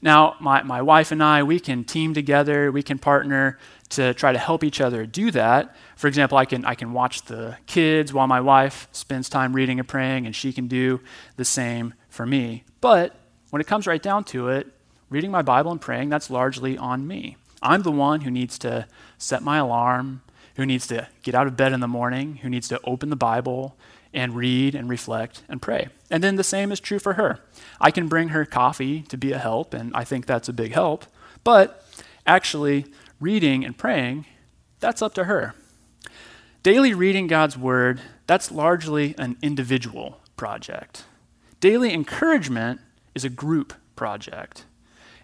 Now, 0.01 0.37
my, 0.39 0.63
my 0.63 0.81
wife 0.81 1.11
and 1.11 1.21
I, 1.21 1.43
we 1.43 1.59
can 1.59 1.83
team 1.83 2.13
together, 2.13 2.71
we 2.71 2.83
can 2.83 2.99
partner 2.99 3.59
to 3.89 4.13
try 4.13 4.31
to 4.31 4.39
help 4.39 4.63
each 4.63 4.79
other 4.79 5.05
do 5.05 5.29
that. 5.31 5.75
For 5.97 6.07
example, 6.07 6.37
I 6.37 6.45
can, 6.45 6.63
I 6.63 6.73
can 6.73 6.93
watch 6.93 7.23
the 7.23 7.57
kids 7.65 8.13
while 8.13 8.27
my 8.27 8.39
wife 8.39 8.87
spends 8.93 9.27
time 9.27 9.53
reading 9.53 9.77
and 9.77 9.87
praying, 9.87 10.25
and 10.25 10.33
she 10.33 10.53
can 10.53 10.67
do 10.67 11.01
the 11.35 11.45
same 11.45 11.93
for 12.09 12.25
me. 12.25 12.63
But 12.87 13.17
when 13.49 13.59
it 13.59 13.67
comes 13.67 13.85
right 13.85 14.01
down 14.01 14.23
to 14.31 14.47
it, 14.47 14.65
reading 15.09 15.29
my 15.29 15.41
Bible 15.41 15.73
and 15.73 15.81
praying, 15.81 16.07
that's 16.07 16.29
largely 16.29 16.77
on 16.77 17.05
me. 17.05 17.35
I'm 17.61 17.81
the 17.81 17.91
one 17.91 18.21
who 18.21 18.31
needs 18.31 18.57
to 18.59 18.87
set 19.17 19.43
my 19.43 19.57
alarm, 19.57 20.21
who 20.55 20.65
needs 20.65 20.87
to 20.87 21.09
get 21.21 21.35
out 21.35 21.47
of 21.47 21.57
bed 21.57 21.73
in 21.73 21.81
the 21.81 21.87
morning, 21.89 22.37
who 22.37 22.49
needs 22.49 22.69
to 22.69 22.79
open 22.85 23.09
the 23.09 23.17
Bible 23.17 23.75
and 24.13 24.37
read 24.37 24.73
and 24.73 24.87
reflect 24.89 25.43
and 25.49 25.61
pray. 25.61 25.89
And 26.09 26.23
then 26.23 26.37
the 26.37 26.45
same 26.45 26.71
is 26.71 26.79
true 26.79 26.97
for 26.97 27.15
her. 27.15 27.41
I 27.81 27.91
can 27.91 28.07
bring 28.07 28.29
her 28.29 28.45
coffee 28.45 29.01
to 29.09 29.17
be 29.17 29.33
a 29.33 29.37
help, 29.37 29.73
and 29.73 29.93
I 29.93 30.05
think 30.05 30.25
that's 30.25 30.47
a 30.47 30.53
big 30.53 30.71
help. 30.71 31.07
But 31.43 31.85
actually, 32.25 32.85
reading 33.19 33.65
and 33.65 33.77
praying, 33.77 34.27
that's 34.79 35.01
up 35.01 35.13
to 35.15 35.25
her. 35.25 35.55
Daily 36.63 36.93
reading 36.93 37.27
God's 37.27 37.57
Word, 37.57 37.99
that's 38.27 38.49
largely 38.49 39.13
an 39.17 39.35
individual 39.41 40.21
project. 40.37 41.03
Daily 41.59 41.93
encouragement 41.93 42.81
is 43.15 43.25
a 43.25 43.29
group 43.29 43.73
project. 43.95 44.65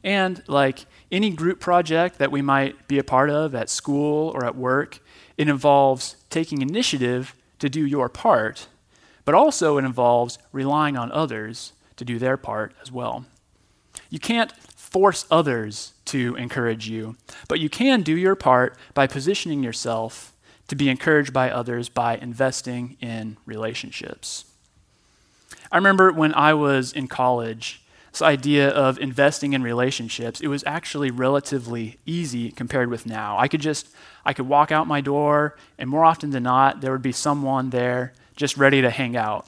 And 0.03 0.43
like 0.47 0.85
any 1.11 1.29
group 1.29 1.59
project 1.59 2.17
that 2.17 2.31
we 2.31 2.41
might 2.41 2.87
be 2.87 2.97
a 2.97 3.03
part 3.03 3.29
of 3.29 3.55
at 3.55 3.69
school 3.69 4.29
or 4.35 4.45
at 4.45 4.55
work, 4.55 4.99
it 5.37 5.47
involves 5.47 6.17
taking 6.29 6.61
initiative 6.61 7.35
to 7.59 7.69
do 7.69 7.85
your 7.85 8.09
part, 8.09 8.67
but 9.25 9.35
also 9.35 9.77
it 9.77 9.85
involves 9.85 10.39
relying 10.51 10.97
on 10.97 11.11
others 11.11 11.73
to 11.95 12.03
do 12.03 12.19
their 12.19 12.35
part 12.35 12.73
as 12.81 12.91
well. 12.91 13.25
You 14.09 14.19
can't 14.19 14.51
force 14.75 15.25
others 15.31 15.93
to 16.05 16.35
encourage 16.35 16.89
you, 16.89 17.15
but 17.47 17.59
you 17.59 17.69
can 17.69 18.01
do 18.01 18.17
your 18.17 18.35
part 18.35 18.75
by 18.93 19.07
positioning 19.07 19.63
yourself 19.63 20.33
to 20.67 20.75
be 20.75 20.89
encouraged 20.89 21.31
by 21.31 21.49
others 21.49 21.89
by 21.89 22.17
investing 22.17 22.97
in 22.99 23.37
relationships. 23.45 24.45
I 25.73 25.77
remember 25.77 26.11
when 26.11 26.35
I 26.35 26.53
was 26.53 26.93
in 26.93 27.07
college, 27.07 27.81
this 28.11 28.21
idea 28.21 28.69
of 28.69 28.99
investing 28.99 29.53
in 29.53 29.63
relationships, 29.63 30.39
it 30.39 30.47
was 30.47 30.63
actually 30.67 31.09
relatively 31.09 31.97
easy 32.05 32.51
compared 32.51 32.91
with 32.91 33.07
now. 33.07 33.39
I 33.39 33.47
could 33.47 33.59
just 33.59 33.87
I 34.23 34.33
could 34.33 34.47
walk 34.47 34.71
out 34.71 34.85
my 34.85 35.01
door 35.01 35.57
and 35.79 35.89
more 35.89 36.05
often 36.05 36.29
than 36.29 36.43
not 36.43 36.81
there 36.81 36.91
would 36.91 37.01
be 37.01 37.11
someone 37.11 37.71
there 37.71 38.13
just 38.35 38.55
ready 38.55 38.83
to 38.83 38.91
hang 38.91 39.17
out. 39.17 39.47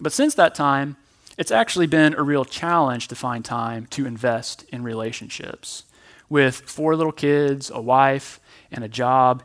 But 0.00 0.12
since 0.12 0.34
that 0.34 0.56
time, 0.56 0.96
it's 1.38 1.52
actually 1.52 1.86
been 1.86 2.14
a 2.14 2.24
real 2.24 2.44
challenge 2.44 3.06
to 3.06 3.14
find 3.14 3.44
time 3.44 3.86
to 3.90 4.04
invest 4.04 4.64
in 4.72 4.82
relationships. 4.82 5.84
With 6.28 6.56
four 6.56 6.96
little 6.96 7.12
kids, 7.12 7.70
a 7.70 7.80
wife, 7.80 8.40
and 8.72 8.82
a 8.82 8.88
job, 8.88 9.44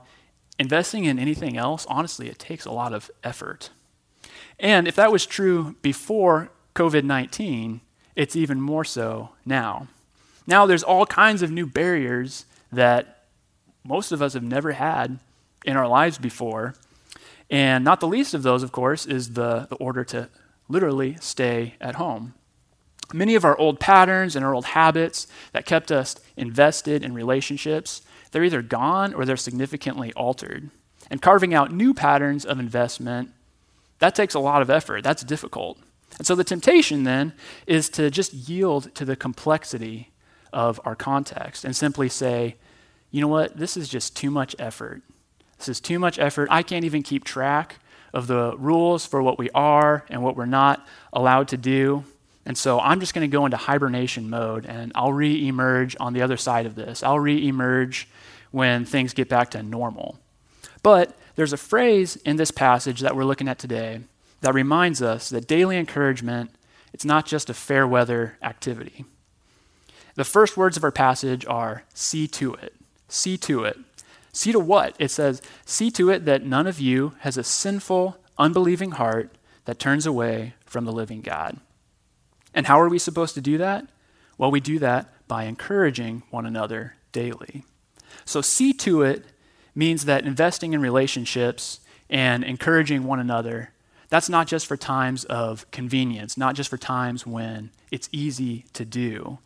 investing 0.57 1.05
in 1.05 1.19
anything 1.19 1.57
else, 1.57 1.85
honestly, 1.87 2.27
it 2.27 2.39
takes 2.39 2.65
a 2.65 2.71
lot 2.71 2.91
of 2.91 3.11
effort. 3.23 3.69
And 4.59 4.87
if 4.87 4.95
that 4.95 5.11
was 5.11 5.25
true 5.25 5.75
before 5.81 6.49
COVID 6.75 7.03
19, 7.03 7.81
it's 8.15 8.35
even 8.35 8.59
more 8.59 8.83
so 8.83 9.29
now. 9.45 9.87
Now 10.47 10.65
there's 10.65 10.83
all 10.83 11.05
kinds 11.05 11.41
of 11.41 11.51
new 11.51 11.67
barriers 11.67 12.45
that 12.71 13.25
most 13.83 14.11
of 14.11 14.21
us 14.21 14.33
have 14.33 14.43
never 14.43 14.71
had 14.71 15.19
in 15.65 15.77
our 15.77 15.87
lives 15.87 16.17
before. 16.17 16.75
And 17.49 17.83
not 17.83 17.99
the 17.99 18.07
least 18.07 18.33
of 18.33 18.43
those, 18.43 18.63
of 18.63 18.71
course, 18.71 19.05
is 19.05 19.33
the, 19.33 19.67
the 19.69 19.75
order 19.75 20.03
to 20.05 20.29
literally 20.67 21.17
stay 21.21 21.75
at 21.79 21.95
home. 21.95 22.33
Many 23.13 23.35
of 23.35 23.45
our 23.45 23.57
old 23.57 23.79
patterns 23.79 24.35
and 24.35 24.43
our 24.43 24.53
old 24.53 24.65
habits 24.65 25.27
that 25.53 25.65
kept 25.65 25.91
us 25.91 26.17
invested 26.35 27.03
in 27.03 27.13
relationships, 27.13 28.01
they're 28.31 28.43
either 28.43 28.61
gone 28.61 29.13
or 29.13 29.23
they're 29.23 29.37
significantly 29.37 30.11
altered. 30.13 30.69
And 31.09 31.21
carving 31.21 31.53
out 31.53 31.71
new 31.71 31.93
patterns 31.93 32.43
of 32.45 32.59
investment, 32.59 33.31
that 33.99 34.15
takes 34.15 34.33
a 34.33 34.39
lot 34.39 34.61
of 34.61 34.69
effort. 34.69 35.03
That's 35.03 35.23
difficult. 35.23 35.79
And 36.17 36.25
so 36.25 36.35
the 36.35 36.43
temptation 36.43 37.03
then 37.03 37.33
is 37.65 37.89
to 37.89 38.09
just 38.09 38.33
yield 38.33 38.93
to 38.95 39.05
the 39.05 39.15
complexity 39.15 40.11
of 40.53 40.79
our 40.85 40.95
context 40.95 41.65
and 41.65 41.75
simply 41.75 42.09
say, 42.09 42.55
you 43.11 43.21
know 43.21 43.27
what, 43.27 43.57
this 43.57 43.77
is 43.77 43.89
just 43.89 44.15
too 44.15 44.31
much 44.31 44.55
effort. 44.59 45.01
This 45.57 45.69
is 45.69 45.79
too 45.79 45.99
much 45.99 46.19
effort. 46.19 46.49
I 46.51 46.63
can't 46.63 46.85
even 46.85 47.03
keep 47.03 47.23
track 47.23 47.79
of 48.13 48.27
the 48.27 48.55
rules 48.57 49.05
for 49.05 49.21
what 49.21 49.37
we 49.37 49.49
are 49.51 50.05
and 50.09 50.23
what 50.23 50.35
we're 50.35 50.45
not 50.45 50.85
allowed 51.13 51.49
to 51.49 51.57
do. 51.57 52.03
And 52.45 52.57
so 52.57 52.79
I'm 52.79 52.99
just 52.99 53.13
going 53.13 53.29
to 53.29 53.31
go 53.31 53.45
into 53.45 53.57
hibernation 53.57 54.29
mode 54.29 54.65
and 54.65 54.91
I'll 54.95 55.13
re 55.13 55.47
emerge 55.47 55.97
on 55.99 56.13
the 56.13 56.21
other 56.21 56.37
side 56.37 56.65
of 56.65 56.75
this. 56.75 57.03
I'll 57.03 57.19
re 57.19 57.47
emerge 57.47 58.07
when 58.51 58.85
things 58.85 59.13
get 59.13 59.27
back 59.27 59.51
to 59.51 59.61
normal. 59.61 60.17
But 60.81 61.17
there's 61.37 61.53
a 61.53 61.57
phrase 61.57 62.17
in 62.17 62.35
this 62.35 62.51
passage 62.51 62.99
that 62.99 63.15
we're 63.15 63.23
looking 63.23 63.47
at 63.47 63.59
today 63.59 64.01
that 64.41 64.53
reminds 64.53 65.01
us 65.01 65.29
that 65.29 65.47
daily 65.47 65.77
encouragement 65.77 66.51
it's 66.93 67.05
not 67.05 67.27
just 67.27 67.49
a 67.49 67.53
fair 67.53 67.85
weather 67.85 68.37
activity. 68.41 69.05
The 70.15 70.23
first 70.23 70.57
words 70.57 70.77
of 70.77 70.83
our 70.83 70.91
passage 70.91 71.45
are 71.45 71.83
see 71.93 72.27
to 72.29 72.55
it. 72.55 72.73
See 73.07 73.37
to 73.37 73.65
it. 73.65 73.77
See 74.33 74.51
to 74.51 74.59
what? 74.59 74.95
It 74.97 75.11
says, 75.11 75.41
See 75.63 75.91
to 75.91 76.09
it 76.09 76.25
that 76.25 76.43
none 76.43 76.65
of 76.65 76.79
you 76.79 77.13
has 77.19 77.37
a 77.37 77.43
sinful, 77.43 78.17
unbelieving 78.39 78.91
heart 78.91 79.37
that 79.65 79.77
turns 79.77 80.07
away 80.07 80.55
from 80.65 80.85
the 80.85 80.91
living 80.91 81.21
God. 81.21 81.57
And 82.51 82.65
how 82.65 82.79
are 82.79 82.89
we 82.89 82.97
supposed 82.97 83.35
to 83.35 83.41
do 83.41 83.59
that? 83.59 83.87
Well, 84.39 84.49
we 84.49 84.59
do 84.59 84.79
that 84.79 85.13
by 85.27 85.43
encouraging 85.43 86.23
one 86.31 86.47
another 86.47 86.95
daily. 87.11 87.63
So, 88.25 88.41
see 88.41 88.73
to 88.73 89.03
it 89.03 89.25
means 89.77 90.05
that 90.05 90.25
investing 90.25 90.73
in 90.73 90.81
relationships 90.81 91.79
and 92.09 92.43
encouraging 92.43 93.03
one 93.03 93.19
another, 93.19 93.69
that's 94.09 94.27
not 94.27 94.47
just 94.47 94.65
for 94.65 94.75
times 94.75 95.23
of 95.25 95.69
convenience, 95.69 96.35
not 96.35 96.55
just 96.55 96.69
for 96.69 96.77
times 96.77 97.27
when 97.27 97.69
it's 97.91 98.09
easy 98.11 98.65
to 98.73 98.83
do. 98.83 99.37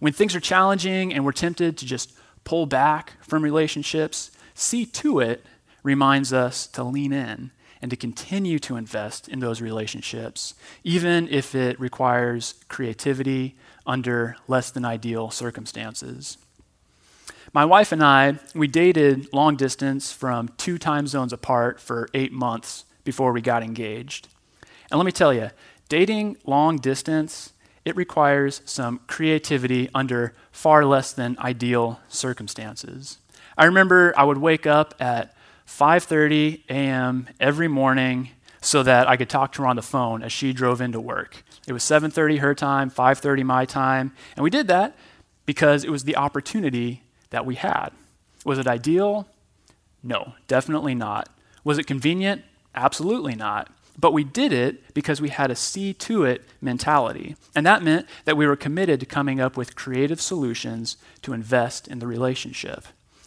When 0.00 0.14
things 0.14 0.34
are 0.34 0.40
challenging 0.40 1.12
and 1.12 1.24
we're 1.24 1.32
tempted 1.32 1.76
to 1.76 1.84
just 1.84 2.12
pull 2.44 2.64
back 2.64 3.12
from 3.20 3.44
relationships, 3.44 4.30
see 4.54 4.86
to 4.86 5.20
it 5.20 5.44
reminds 5.82 6.32
us 6.32 6.66
to 6.68 6.82
lean 6.82 7.12
in 7.12 7.50
and 7.82 7.90
to 7.90 7.96
continue 7.96 8.58
to 8.60 8.76
invest 8.76 9.28
in 9.28 9.40
those 9.40 9.60
relationships, 9.60 10.54
even 10.82 11.28
if 11.28 11.54
it 11.54 11.78
requires 11.78 12.54
creativity 12.68 13.54
under 13.86 14.36
less 14.48 14.70
than 14.70 14.86
ideal 14.86 15.30
circumstances. 15.30 16.38
My 17.54 17.64
wife 17.64 17.92
and 17.92 18.02
I, 18.02 18.40
we 18.52 18.66
dated 18.66 19.32
long 19.32 19.54
distance 19.54 20.10
from 20.10 20.48
two 20.56 20.76
time 20.76 21.06
zones 21.06 21.32
apart 21.32 21.78
for 21.78 22.08
eight 22.12 22.32
months 22.32 22.84
before 23.04 23.30
we 23.30 23.40
got 23.40 23.62
engaged. 23.62 24.26
And 24.90 24.98
let 24.98 25.06
me 25.06 25.12
tell 25.12 25.32
you, 25.32 25.50
dating 25.88 26.36
long 26.44 26.78
distance, 26.78 27.52
it 27.84 27.94
requires 27.94 28.60
some 28.64 28.98
creativity 29.06 29.88
under 29.94 30.34
far 30.50 30.84
less 30.84 31.12
than 31.12 31.38
ideal 31.38 32.00
circumstances. 32.08 33.18
I 33.56 33.66
remember 33.66 34.12
I 34.16 34.24
would 34.24 34.38
wake 34.38 34.66
up 34.66 34.92
at 34.98 35.32
5:30 35.64 36.62
a.m. 36.68 37.28
every 37.38 37.68
morning 37.68 38.30
so 38.62 38.82
that 38.82 39.08
I 39.08 39.16
could 39.16 39.30
talk 39.30 39.52
to 39.52 39.62
her 39.62 39.68
on 39.68 39.76
the 39.76 39.82
phone 39.82 40.24
as 40.24 40.32
she 40.32 40.52
drove 40.52 40.80
into 40.80 40.98
work. 41.00 41.44
It 41.68 41.72
was 41.72 41.84
7:30 41.84 42.38
her 42.40 42.52
time, 42.56 42.90
5:30 42.90 43.44
my 43.44 43.64
time, 43.64 44.12
and 44.34 44.42
we 44.42 44.50
did 44.50 44.66
that 44.66 44.96
because 45.46 45.84
it 45.84 45.90
was 45.90 46.02
the 46.02 46.16
opportunity 46.16 47.03
that 47.34 47.44
we 47.44 47.56
had. 47.56 47.90
Was 48.44 48.60
it 48.60 48.68
ideal? 48.68 49.26
No, 50.04 50.34
definitely 50.46 50.94
not. 50.94 51.28
Was 51.64 51.78
it 51.78 51.86
convenient? 51.88 52.42
Absolutely 52.76 53.34
not. 53.34 53.72
But 53.98 54.12
we 54.12 54.22
did 54.22 54.52
it 54.52 54.94
because 54.94 55.20
we 55.20 55.30
had 55.30 55.50
a 55.50 55.56
see 55.56 55.92
to 55.94 56.24
it 56.24 56.44
mentality. 56.60 57.34
And 57.52 57.66
that 57.66 57.82
meant 57.82 58.06
that 58.24 58.36
we 58.36 58.46
were 58.46 58.54
committed 58.54 59.00
to 59.00 59.06
coming 59.06 59.40
up 59.40 59.56
with 59.56 59.74
creative 59.74 60.20
solutions 60.20 60.96
to 61.22 61.32
invest 61.32 61.88
in 61.88 61.98
the 61.98 62.06
relationship. 62.06 62.84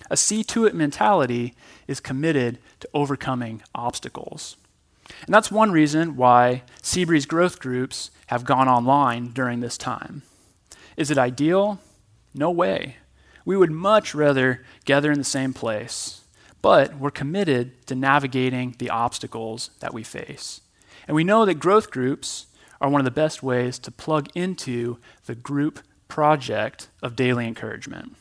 A 0.10 0.16
see 0.16 0.42
to 0.46 0.66
it 0.66 0.74
mentality 0.74 1.54
is 1.86 2.00
committed 2.00 2.60
to 2.80 2.88
overcoming 2.94 3.62
obstacles. 3.76 4.56
And 5.26 5.36
that's 5.36 5.52
one 5.52 5.72
reason 5.72 6.16
why 6.16 6.64
Seabreeze 6.82 7.28
growth 7.28 7.60
groups 7.60 8.10
have 8.28 8.46
gone 8.46 8.70
online 8.70 9.32
during 9.34 9.60
this 9.60 9.78
time. 9.78 10.22
Is 10.96 11.12
it 11.12 11.18
ideal? 11.18 11.80
No 12.34 12.50
way. 12.52 12.98
We 13.48 13.56
would 13.56 13.72
much 13.72 14.14
rather 14.14 14.66
gather 14.84 15.10
in 15.10 15.20
the 15.20 15.24
same 15.24 15.54
place, 15.54 16.20
but 16.62 16.98
we're 16.98 17.12
committed 17.12 17.88
to 17.88 17.96
navigating 17.96 18.76
the 18.78 18.90
obstacles 18.90 19.70
that 19.80 19.94
we 19.94 20.04
face. 20.04 20.60
And 21.08 21.16
we 21.16 21.24
know 21.24 21.46
that 21.46 21.54
growth 21.54 21.90
groups 21.90 22.48
are 22.82 22.90
one 22.90 23.00
of 23.00 23.06
the 23.06 23.22
best 23.24 23.42
ways 23.42 23.80
to 23.80 23.90
plug 23.90 24.28
into 24.36 24.98
the 25.28 25.34
group 25.34 25.80
project 26.10 26.90
of 27.02 27.16
daily 27.16 27.48
encouragement. 27.48 28.18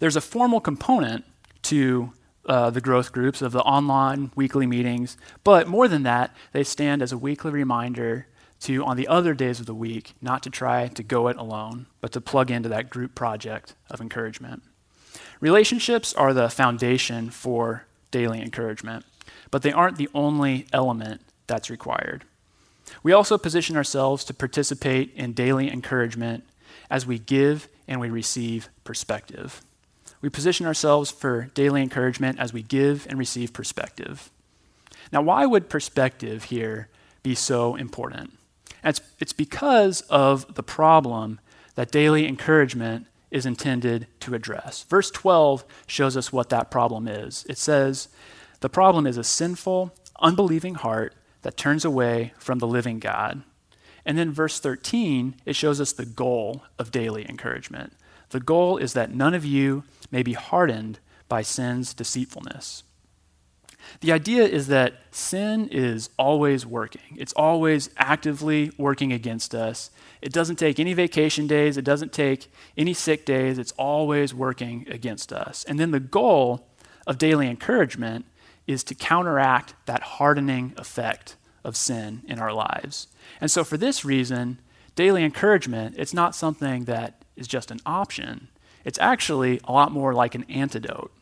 There's 0.00 0.16
a 0.16 0.20
formal 0.20 0.60
component 0.60 1.24
to 1.62 2.12
uh, 2.44 2.68
the 2.68 2.82
growth 2.82 3.12
groups 3.12 3.40
of 3.40 3.52
the 3.52 3.62
online 3.62 4.32
weekly 4.36 4.66
meetings, 4.66 5.16
but 5.44 5.66
more 5.66 5.88
than 5.88 6.02
that, 6.02 6.36
they 6.52 6.62
stand 6.62 7.00
as 7.00 7.10
a 7.10 7.16
weekly 7.16 7.52
reminder 7.52 8.26
to, 8.60 8.84
on 8.84 8.96
the 8.96 9.08
other 9.08 9.34
days 9.34 9.60
of 9.60 9.66
the 9.66 9.74
week, 9.74 10.14
not 10.20 10.42
to 10.42 10.50
try 10.50 10.88
to 10.88 11.02
go 11.02 11.28
it 11.28 11.36
alone, 11.36 11.86
but 12.00 12.12
to 12.12 12.20
plug 12.20 12.50
into 12.50 12.68
that 12.68 12.90
group 12.90 13.14
project 13.14 13.74
of 13.90 14.00
encouragement. 14.00 14.62
Relationships 15.40 16.14
are 16.14 16.32
the 16.32 16.48
foundation 16.48 17.30
for 17.30 17.84
daily 18.10 18.40
encouragement, 18.40 19.04
but 19.50 19.62
they 19.62 19.72
aren't 19.72 19.98
the 19.98 20.08
only 20.14 20.66
element 20.72 21.20
that's 21.46 21.70
required. 21.70 22.24
We 23.02 23.12
also 23.12 23.36
position 23.36 23.76
ourselves 23.76 24.24
to 24.24 24.34
participate 24.34 25.12
in 25.14 25.32
daily 25.32 25.70
encouragement 25.70 26.44
as 26.90 27.06
we 27.06 27.18
give 27.18 27.68
and 27.86 28.00
we 28.00 28.10
receive 28.10 28.68
perspective. 28.84 29.60
We 30.20 30.30
position 30.30 30.66
ourselves 30.66 31.10
for 31.10 31.50
daily 31.54 31.82
encouragement 31.82 32.38
as 32.38 32.52
we 32.52 32.62
give 32.62 33.06
and 33.08 33.18
receive 33.18 33.52
perspective. 33.52 34.30
Now, 35.12 35.22
why 35.22 35.46
would 35.46 35.68
perspective 35.68 36.44
here 36.44 36.88
be 37.22 37.34
so 37.34 37.76
important? 37.76 38.32
It's, 38.86 39.00
it's 39.18 39.32
because 39.32 40.02
of 40.02 40.54
the 40.54 40.62
problem 40.62 41.40
that 41.74 41.90
daily 41.90 42.26
encouragement 42.26 43.06
is 43.30 43.44
intended 43.44 44.06
to 44.20 44.34
address. 44.34 44.84
Verse 44.84 45.10
12 45.10 45.64
shows 45.86 46.16
us 46.16 46.32
what 46.32 46.48
that 46.50 46.70
problem 46.70 47.08
is. 47.08 47.44
It 47.48 47.58
says, 47.58 48.08
The 48.60 48.68
problem 48.68 49.06
is 49.06 49.18
a 49.18 49.24
sinful, 49.24 49.92
unbelieving 50.20 50.76
heart 50.76 51.14
that 51.42 51.56
turns 51.56 51.84
away 51.84 52.32
from 52.38 52.60
the 52.60 52.66
living 52.66 52.98
God. 52.98 53.42
And 54.04 54.16
then 54.16 54.32
verse 54.32 54.60
13, 54.60 55.34
it 55.44 55.56
shows 55.56 55.80
us 55.80 55.92
the 55.92 56.06
goal 56.06 56.62
of 56.78 56.92
daily 56.92 57.28
encouragement. 57.28 57.92
The 58.30 58.40
goal 58.40 58.78
is 58.78 58.92
that 58.92 59.14
none 59.14 59.34
of 59.34 59.44
you 59.44 59.84
may 60.10 60.22
be 60.22 60.34
hardened 60.34 61.00
by 61.28 61.42
sin's 61.42 61.92
deceitfulness. 61.92 62.84
The 64.00 64.12
idea 64.12 64.44
is 64.44 64.66
that 64.68 64.94
sin 65.10 65.68
is 65.70 66.10
always 66.18 66.66
working. 66.66 67.16
It's 67.16 67.32
always 67.32 67.90
actively 67.96 68.70
working 68.78 69.12
against 69.12 69.54
us. 69.54 69.90
It 70.20 70.32
doesn't 70.32 70.56
take 70.56 70.78
any 70.78 70.94
vacation 70.94 71.46
days, 71.46 71.76
it 71.76 71.84
doesn't 71.84 72.12
take 72.12 72.50
any 72.76 72.94
sick 72.94 73.24
days. 73.24 73.58
It's 73.58 73.72
always 73.72 74.34
working 74.34 74.86
against 74.90 75.32
us. 75.32 75.64
And 75.64 75.78
then 75.78 75.90
the 75.90 76.00
goal 76.00 76.68
of 77.06 77.18
daily 77.18 77.48
encouragement 77.48 78.26
is 78.66 78.82
to 78.84 78.94
counteract 78.94 79.74
that 79.86 80.02
hardening 80.02 80.74
effect 80.76 81.36
of 81.64 81.76
sin 81.76 82.22
in 82.26 82.38
our 82.38 82.52
lives. 82.52 83.08
And 83.40 83.50
so 83.50 83.64
for 83.64 83.76
this 83.76 84.04
reason, 84.04 84.58
daily 84.94 85.24
encouragement, 85.24 85.94
it's 85.98 86.14
not 86.14 86.34
something 86.34 86.84
that 86.84 87.22
is 87.36 87.46
just 87.46 87.70
an 87.70 87.80
option. 87.86 88.48
It's 88.84 88.98
actually 88.98 89.60
a 89.64 89.72
lot 89.72 89.92
more 89.92 90.14
like 90.14 90.34
an 90.34 90.44
antidote. 90.48 91.12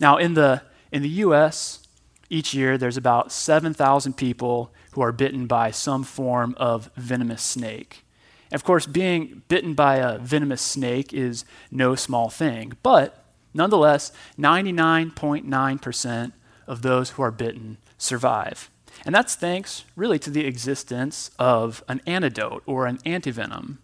Now, 0.00 0.16
in 0.16 0.34
the, 0.34 0.62
in 0.94 1.02
the 1.02 1.08
US, 1.08 1.86
each 2.30 2.54
year 2.54 2.78
there's 2.78 2.96
about 2.96 3.30
7,000 3.30 4.16
people 4.16 4.72
who 4.92 5.02
are 5.02 5.12
bitten 5.12 5.46
by 5.46 5.70
some 5.70 6.04
form 6.04 6.54
of 6.56 6.90
venomous 6.96 7.42
snake. 7.42 8.04
And 8.50 8.54
of 8.54 8.64
course, 8.64 8.86
being 8.86 9.42
bitten 9.48 9.74
by 9.74 9.96
a 9.96 10.18
venomous 10.18 10.62
snake 10.62 11.12
is 11.12 11.44
no 11.70 11.94
small 11.94 12.30
thing, 12.30 12.72
but 12.82 13.24
Nonetheless, 13.54 14.12
99.9% 14.38 16.32
of 16.66 16.82
those 16.82 17.10
who 17.10 17.22
are 17.22 17.30
bitten 17.30 17.78
survive. 17.96 18.68
And 19.06 19.14
that's 19.14 19.36
thanks 19.36 19.84
really 19.96 20.18
to 20.20 20.30
the 20.30 20.44
existence 20.44 21.30
of 21.38 21.84
an 21.88 22.00
antidote 22.06 22.62
or 22.66 22.86
an 22.86 22.98
antivenom. 22.98 23.78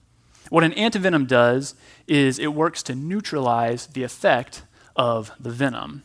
What 0.48 0.64
an 0.64 0.72
antivenom 0.72 1.28
does 1.28 1.74
is 2.08 2.38
it 2.38 2.54
works 2.54 2.82
to 2.84 2.94
neutralize 2.94 3.86
the 3.86 4.02
effect 4.02 4.62
of 4.96 5.30
the 5.38 5.50
venom. 5.50 6.02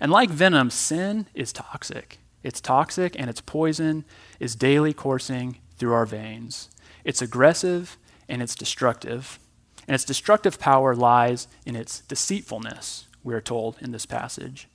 And 0.00 0.12
like 0.12 0.30
venom, 0.30 0.70
sin 0.70 1.26
is 1.34 1.52
toxic. 1.52 2.18
It's 2.42 2.60
toxic 2.60 3.18
and 3.18 3.28
its 3.28 3.40
poison 3.40 4.04
is 4.38 4.54
daily 4.54 4.92
coursing 4.92 5.58
through 5.76 5.92
our 5.92 6.06
veins. 6.06 6.68
It's 7.04 7.22
aggressive 7.22 7.96
and 8.28 8.42
it's 8.42 8.54
destructive. 8.54 9.38
And 9.86 9.94
its 9.94 10.04
destructive 10.04 10.58
power 10.58 10.94
lies 10.94 11.48
in 11.64 11.74
its 11.74 12.00
deceitfulness, 12.00 13.08
we 13.24 13.34
are 13.34 13.40
told 13.40 13.76
in 13.80 13.92
this 13.92 14.06
passage. 14.06 14.68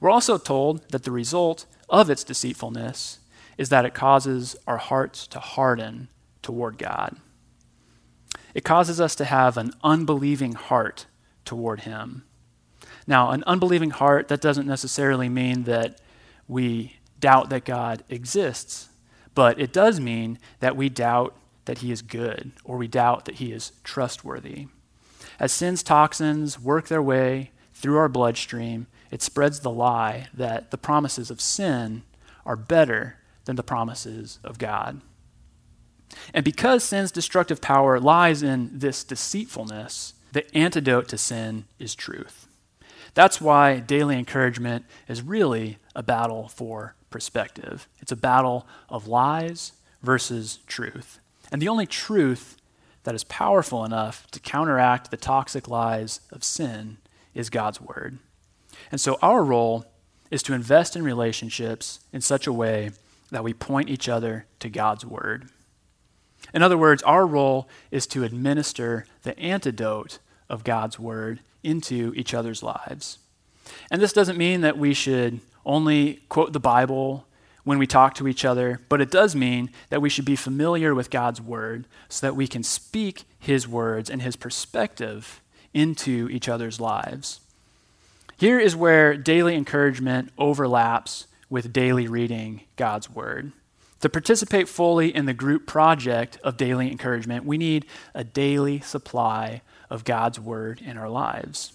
We're 0.00 0.10
also 0.10 0.38
told 0.38 0.88
that 0.90 1.04
the 1.04 1.10
result 1.10 1.66
of 1.88 2.10
its 2.10 2.24
deceitfulness 2.24 3.18
is 3.58 3.68
that 3.70 3.84
it 3.84 3.94
causes 3.94 4.56
our 4.66 4.76
hearts 4.76 5.26
to 5.28 5.40
harden 5.40 6.08
toward 6.42 6.78
God. 6.78 7.16
It 8.54 8.64
causes 8.64 9.00
us 9.00 9.14
to 9.16 9.24
have 9.24 9.56
an 9.56 9.72
unbelieving 9.82 10.52
heart 10.52 11.06
toward 11.44 11.80
Him. 11.80 12.24
Now, 13.06 13.30
an 13.30 13.44
unbelieving 13.46 13.90
heart, 13.90 14.28
that 14.28 14.40
doesn't 14.40 14.66
necessarily 14.66 15.28
mean 15.28 15.64
that 15.64 16.00
we 16.48 16.96
doubt 17.20 17.50
that 17.50 17.64
God 17.64 18.02
exists, 18.08 18.88
but 19.34 19.60
it 19.60 19.72
does 19.72 20.00
mean 20.00 20.38
that 20.60 20.76
we 20.76 20.88
doubt 20.88 21.36
that 21.66 21.78
He 21.78 21.92
is 21.92 22.02
good 22.02 22.52
or 22.64 22.76
we 22.76 22.88
doubt 22.88 23.24
that 23.26 23.36
He 23.36 23.52
is 23.52 23.72
trustworthy. 23.84 24.68
As 25.38 25.52
sin's 25.52 25.82
toxins 25.82 26.58
work 26.60 26.88
their 26.88 27.02
way 27.02 27.50
through 27.74 27.98
our 27.98 28.08
bloodstream, 28.08 28.86
it 29.10 29.22
spreads 29.22 29.60
the 29.60 29.70
lie 29.70 30.28
that 30.34 30.70
the 30.70 30.78
promises 30.78 31.30
of 31.30 31.40
sin 31.40 32.02
are 32.44 32.56
better 32.56 33.16
than 33.44 33.56
the 33.56 33.62
promises 33.62 34.38
of 34.42 34.58
God. 34.58 35.00
And 36.32 36.44
because 36.44 36.84
sin's 36.84 37.10
destructive 37.10 37.60
power 37.60 38.00
lies 38.00 38.42
in 38.42 38.70
this 38.72 39.04
deceitfulness, 39.04 40.14
the 40.32 40.56
antidote 40.56 41.08
to 41.08 41.18
sin 41.18 41.66
is 41.78 41.94
truth. 41.94 42.45
That's 43.16 43.40
why 43.40 43.80
daily 43.80 44.18
encouragement 44.18 44.84
is 45.08 45.22
really 45.22 45.78
a 45.94 46.02
battle 46.02 46.48
for 46.48 46.96
perspective. 47.08 47.88
It's 47.98 48.12
a 48.12 48.16
battle 48.16 48.66
of 48.90 49.08
lies 49.08 49.72
versus 50.02 50.58
truth. 50.66 51.18
And 51.50 51.62
the 51.62 51.68
only 51.68 51.86
truth 51.86 52.58
that 53.04 53.14
is 53.14 53.24
powerful 53.24 53.86
enough 53.86 54.26
to 54.32 54.40
counteract 54.40 55.10
the 55.10 55.16
toxic 55.16 55.66
lies 55.66 56.20
of 56.30 56.44
sin 56.44 56.98
is 57.34 57.48
God's 57.48 57.80
Word. 57.80 58.18
And 58.90 59.00
so 59.00 59.16
our 59.22 59.42
role 59.42 59.86
is 60.30 60.42
to 60.42 60.52
invest 60.52 60.94
in 60.94 61.02
relationships 61.02 62.00
in 62.12 62.20
such 62.20 62.46
a 62.46 62.52
way 62.52 62.90
that 63.30 63.42
we 63.42 63.54
point 63.54 63.88
each 63.88 64.10
other 64.10 64.44
to 64.60 64.68
God's 64.68 65.06
Word. 65.06 65.48
In 66.52 66.62
other 66.62 66.76
words, 66.76 67.02
our 67.04 67.26
role 67.26 67.66
is 67.90 68.06
to 68.08 68.24
administer 68.24 69.06
the 69.22 69.38
antidote 69.38 70.18
of 70.50 70.64
God's 70.64 70.98
Word 70.98 71.40
into 71.66 72.12
each 72.16 72.32
other's 72.32 72.62
lives. 72.62 73.18
And 73.90 74.00
this 74.00 74.12
doesn't 74.12 74.38
mean 74.38 74.60
that 74.62 74.78
we 74.78 74.94
should 74.94 75.40
only 75.64 76.22
quote 76.28 76.52
the 76.52 76.60
Bible 76.60 77.26
when 77.64 77.78
we 77.78 77.86
talk 77.86 78.14
to 78.14 78.28
each 78.28 78.44
other, 78.44 78.80
but 78.88 79.00
it 79.00 79.10
does 79.10 79.34
mean 79.34 79.70
that 79.90 80.00
we 80.00 80.08
should 80.08 80.24
be 80.24 80.36
familiar 80.36 80.94
with 80.94 81.10
God's 81.10 81.40
Word 81.40 81.86
so 82.08 82.24
that 82.26 82.36
we 82.36 82.46
can 82.46 82.62
speak 82.62 83.24
His 83.40 83.66
words 83.66 84.08
and 84.08 84.22
His 84.22 84.36
perspective 84.36 85.42
into 85.74 86.28
each 86.30 86.48
other's 86.48 86.80
lives. 86.80 87.40
Here 88.38 88.60
is 88.60 88.76
where 88.76 89.16
daily 89.16 89.56
encouragement 89.56 90.30
overlaps 90.38 91.26
with 91.50 91.72
daily 91.72 92.06
reading 92.06 92.60
God's 92.76 93.10
Word. 93.10 93.50
To 94.00 94.08
participate 94.08 94.68
fully 94.68 95.14
in 95.14 95.26
the 95.26 95.34
group 95.34 95.66
project 95.66 96.38
of 96.44 96.56
daily 96.56 96.90
encouragement, 96.90 97.44
we 97.44 97.58
need 97.58 97.86
a 98.14 98.22
daily 98.22 98.78
supply 98.80 99.62
of 99.90 100.04
God's 100.04 100.38
Word 100.40 100.80
in 100.80 100.96
our 100.96 101.08
lives. 101.08 101.72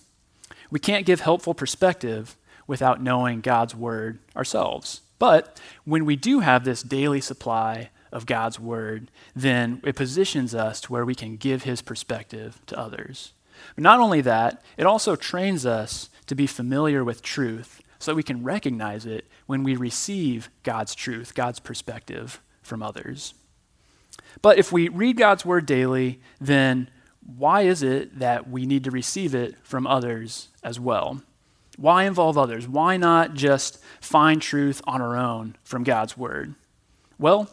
We 0.69 0.79
can't 0.79 1.05
give 1.05 1.21
helpful 1.21 1.53
perspective 1.53 2.35
without 2.67 3.01
knowing 3.01 3.41
God's 3.41 3.75
Word 3.75 4.19
ourselves. 4.35 5.01
But 5.19 5.59
when 5.85 6.05
we 6.05 6.15
do 6.15 6.39
have 6.39 6.63
this 6.63 6.81
daily 6.81 7.21
supply 7.21 7.89
of 8.11 8.25
God's 8.25 8.59
Word, 8.59 9.11
then 9.35 9.81
it 9.83 9.95
positions 9.95 10.55
us 10.55 10.81
to 10.81 10.91
where 10.91 11.05
we 11.05 11.15
can 11.15 11.37
give 11.37 11.63
His 11.63 11.81
perspective 11.81 12.59
to 12.67 12.79
others. 12.79 13.33
But 13.75 13.83
not 13.83 13.99
only 13.99 14.21
that, 14.21 14.63
it 14.77 14.85
also 14.85 15.15
trains 15.15 15.65
us 15.65 16.09
to 16.27 16.35
be 16.35 16.47
familiar 16.47 17.03
with 17.03 17.21
truth 17.21 17.81
so 17.99 18.11
that 18.11 18.15
we 18.15 18.23
can 18.23 18.43
recognize 18.43 19.05
it 19.05 19.25
when 19.45 19.63
we 19.63 19.75
receive 19.75 20.49
God's 20.63 20.95
truth, 20.95 21.35
God's 21.35 21.59
perspective 21.59 22.41
from 22.63 22.81
others. 22.81 23.33
But 24.41 24.57
if 24.57 24.71
we 24.71 24.89
read 24.89 25.17
God's 25.17 25.45
word 25.45 25.65
daily, 25.65 26.19
then 26.39 26.89
why 27.25 27.61
is 27.61 27.83
it 27.83 28.19
that 28.19 28.49
we 28.49 28.65
need 28.65 28.83
to 28.83 28.91
receive 28.91 29.35
it 29.35 29.55
from 29.63 29.85
others 29.85 30.49
as 30.63 30.79
well? 30.79 31.21
Why 31.77 32.03
involve 32.03 32.37
others? 32.37 32.67
Why 32.67 32.97
not 32.97 33.33
just 33.33 33.81
find 33.99 34.41
truth 34.41 34.81
on 34.85 35.01
our 35.01 35.15
own 35.15 35.55
from 35.63 35.83
God's 35.83 36.17
word? 36.17 36.55
Well, 37.17 37.49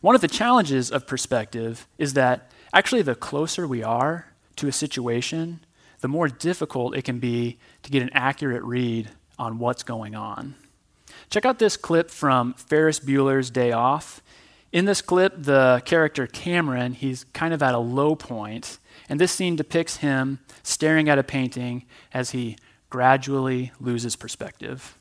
one 0.00 0.14
of 0.14 0.20
the 0.20 0.28
challenges 0.28 0.90
of 0.90 1.06
perspective 1.06 1.86
is 1.98 2.14
that 2.14 2.50
actually 2.72 3.02
the 3.02 3.14
closer 3.14 3.66
we 3.66 3.82
are 3.82 4.26
to 4.56 4.68
a 4.68 4.72
situation, 4.72 5.60
the 6.00 6.08
more 6.08 6.28
difficult 6.28 6.96
it 6.96 7.02
can 7.02 7.18
be 7.18 7.58
to 7.82 7.90
get 7.90 8.02
an 8.02 8.10
accurate 8.12 8.62
read 8.62 9.10
on 9.38 9.58
what's 9.58 9.82
going 9.82 10.14
on. 10.14 10.54
Check 11.30 11.44
out 11.44 11.58
this 11.58 11.76
clip 11.76 12.10
from 12.10 12.54
Ferris 12.54 13.00
Bueller's 13.00 13.50
Day 13.50 13.72
Off. 13.72 14.22
In 14.72 14.84
this 14.84 15.00
clip, 15.00 15.34
the 15.36 15.82
character 15.84 16.26
Cameron, 16.26 16.92
he's 16.92 17.24
kind 17.32 17.54
of 17.54 17.62
at 17.62 17.74
a 17.74 17.78
low 17.78 18.14
point, 18.14 18.78
and 19.08 19.20
this 19.20 19.32
scene 19.32 19.56
depicts 19.56 19.98
him 19.98 20.40
staring 20.62 21.08
at 21.08 21.18
a 21.18 21.22
painting 21.22 21.84
as 22.12 22.30
he 22.30 22.56
gradually 22.90 23.72
loses 23.80 24.16
perspective. 24.16 24.98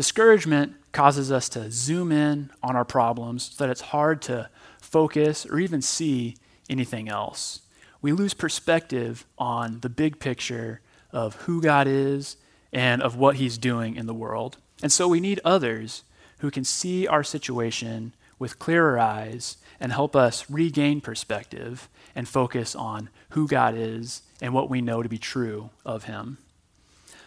Discouragement 0.00 0.76
causes 0.92 1.30
us 1.30 1.50
to 1.50 1.70
zoom 1.70 2.10
in 2.10 2.48
on 2.62 2.74
our 2.74 2.86
problems 2.86 3.54
so 3.54 3.62
that 3.62 3.70
it's 3.70 3.82
hard 3.92 4.22
to 4.22 4.48
focus 4.80 5.44
or 5.44 5.58
even 5.58 5.82
see 5.82 6.38
anything 6.70 7.10
else. 7.10 7.60
We 8.00 8.12
lose 8.12 8.32
perspective 8.32 9.26
on 9.36 9.80
the 9.80 9.90
big 9.90 10.18
picture 10.18 10.80
of 11.12 11.34
who 11.42 11.60
God 11.60 11.86
is 11.86 12.38
and 12.72 13.02
of 13.02 13.16
what 13.16 13.36
He's 13.36 13.58
doing 13.58 13.94
in 13.94 14.06
the 14.06 14.14
world. 14.14 14.56
And 14.82 14.90
so 14.90 15.06
we 15.06 15.20
need 15.20 15.38
others 15.44 16.02
who 16.38 16.50
can 16.50 16.64
see 16.64 17.06
our 17.06 17.22
situation 17.22 18.14
with 18.38 18.58
clearer 18.58 18.98
eyes 18.98 19.58
and 19.78 19.92
help 19.92 20.16
us 20.16 20.48
regain 20.48 21.02
perspective 21.02 21.90
and 22.14 22.26
focus 22.26 22.74
on 22.74 23.10
who 23.32 23.46
God 23.46 23.74
is 23.76 24.22
and 24.40 24.54
what 24.54 24.70
we 24.70 24.80
know 24.80 25.02
to 25.02 25.10
be 25.10 25.18
true 25.18 25.68
of 25.84 26.04
Him. 26.04 26.38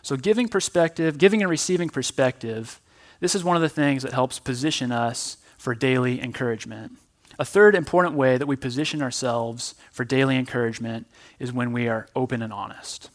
So, 0.03 0.17
giving 0.17 0.49
perspective, 0.49 1.17
giving 1.17 1.41
and 1.41 1.49
receiving 1.49 1.89
perspective, 1.89 2.81
this 3.21 3.35
is 3.35 3.43
one 3.43 3.55
of 3.55 3.61
the 3.61 3.69
things 3.69 4.03
that 4.03 4.11
helps 4.11 4.37
position 4.37 4.91
us 4.91 5.37
for 5.57 5.73
daily 5.73 6.21
encouragement. 6.21 6.97
A 7.39 7.45
third 7.45 7.73
important 7.73 8.15
way 8.15 8.37
that 8.37 8.45
we 8.45 8.57
position 8.57 9.01
ourselves 9.01 9.75
for 9.91 10.03
daily 10.03 10.35
encouragement 10.35 11.07
is 11.39 11.53
when 11.53 11.71
we 11.71 11.87
are 11.87 12.07
open 12.17 12.41
and 12.41 12.51
honest. 12.51 13.09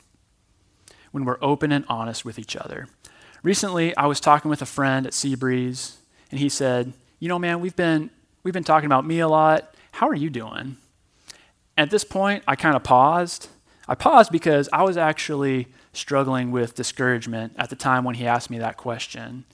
When 1.11 1.27
we're 1.27 1.39
open 1.43 1.73
and 1.73 1.85
honest 1.89 2.25
with 2.25 2.39
each 2.39 2.57
other. 2.57 2.89
Recently, 3.43 3.95
I 3.95 4.07
was 4.07 4.19
talking 4.19 4.49
with 4.49 4.63
a 4.63 4.67
friend 4.67 5.07
at 5.07 5.13
Seabreeze, 5.13 5.97
and 6.31 6.41
he 6.41 6.49
said, 6.49 6.95
You 7.21 7.29
know, 7.29 7.39
man, 7.39 7.61
we've 7.61 7.77
been, 7.77 8.09
we've 8.43 8.55
been 8.55 8.65
talking 8.65 8.87
about 8.87 9.07
me 9.07 9.21
a 9.21 9.29
lot. 9.29 9.75
How 9.93 10.09
are 10.09 10.15
you 10.15 10.31
doing? 10.31 10.79
At 11.77 11.91
this 11.91 12.03
point, 12.03 12.43
I 12.49 12.57
kind 12.57 12.75
of 12.75 12.83
paused. 12.83 13.49
I 13.89 13.95
paused 13.95 14.31
because 14.31 14.69
I 14.73 14.83
was 14.83 14.97
actually 14.97 15.69
struggling 15.93 16.51
with 16.51 16.75
discouragement 16.75 17.55
at 17.57 17.71
the 17.71 17.77
time 17.77 18.05
when 18.05 18.17
he 18.17 18.27
asked 18.27 18.51
me 18.51 18.59
that 18.59 18.77
question. 18.77 19.45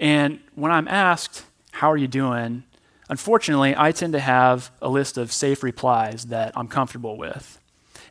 And 0.00 0.40
when 0.54 0.72
I'm 0.72 0.88
asked, 0.88 1.44
How 1.70 1.90
are 1.90 1.96
you 1.96 2.08
doing? 2.08 2.64
Unfortunately, 3.08 3.74
I 3.76 3.92
tend 3.92 4.12
to 4.14 4.18
have 4.18 4.72
a 4.82 4.88
list 4.88 5.16
of 5.16 5.32
safe 5.32 5.62
replies 5.62 6.26
that 6.26 6.52
I'm 6.56 6.66
comfortable 6.66 7.16
with. 7.16 7.60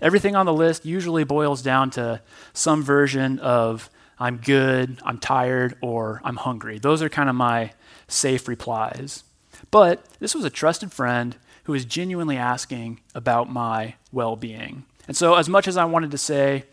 Everything 0.02 0.36
on 0.36 0.46
the 0.46 0.54
list 0.54 0.86
usually 0.86 1.26
boils 1.26 1.62
down 1.62 1.90
to 1.92 2.22
some 2.54 2.82
version 2.82 3.40
of 3.40 3.90
I'm 4.18 4.38
good, 4.38 5.00
I'm 5.04 5.18
tired, 5.18 5.76
or 5.82 6.22
I'm 6.24 6.38
hungry. 6.38 6.80
Those 6.80 7.02
are 7.02 7.10
kind 7.10 7.30
of 7.30 7.36
my 7.36 7.74
safe 8.08 8.48
replies. 8.48 9.26
But 9.72 10.06
this 10.20 10.34
was 10.34 10.46
a 10.46 10.50
trusted 10.50 10.94
friend 10.94 11.36
who 11.66 11.74
was 11.74 11.84
genuinely 11.84 12.38
asking 12.38 13.02
about 13.14 13.50
my 13.50 13.96
well 14.14 14.38
being. 14.38 14.86
And 15.08 15.16
so, 15.16 15.36
as 15.36 15.48
much 15.50 15.68
as 15.68 15.78
I 15.78 15.86
wanted 15.86 16.12
to 16.12 16.18
say, 16.18 16.64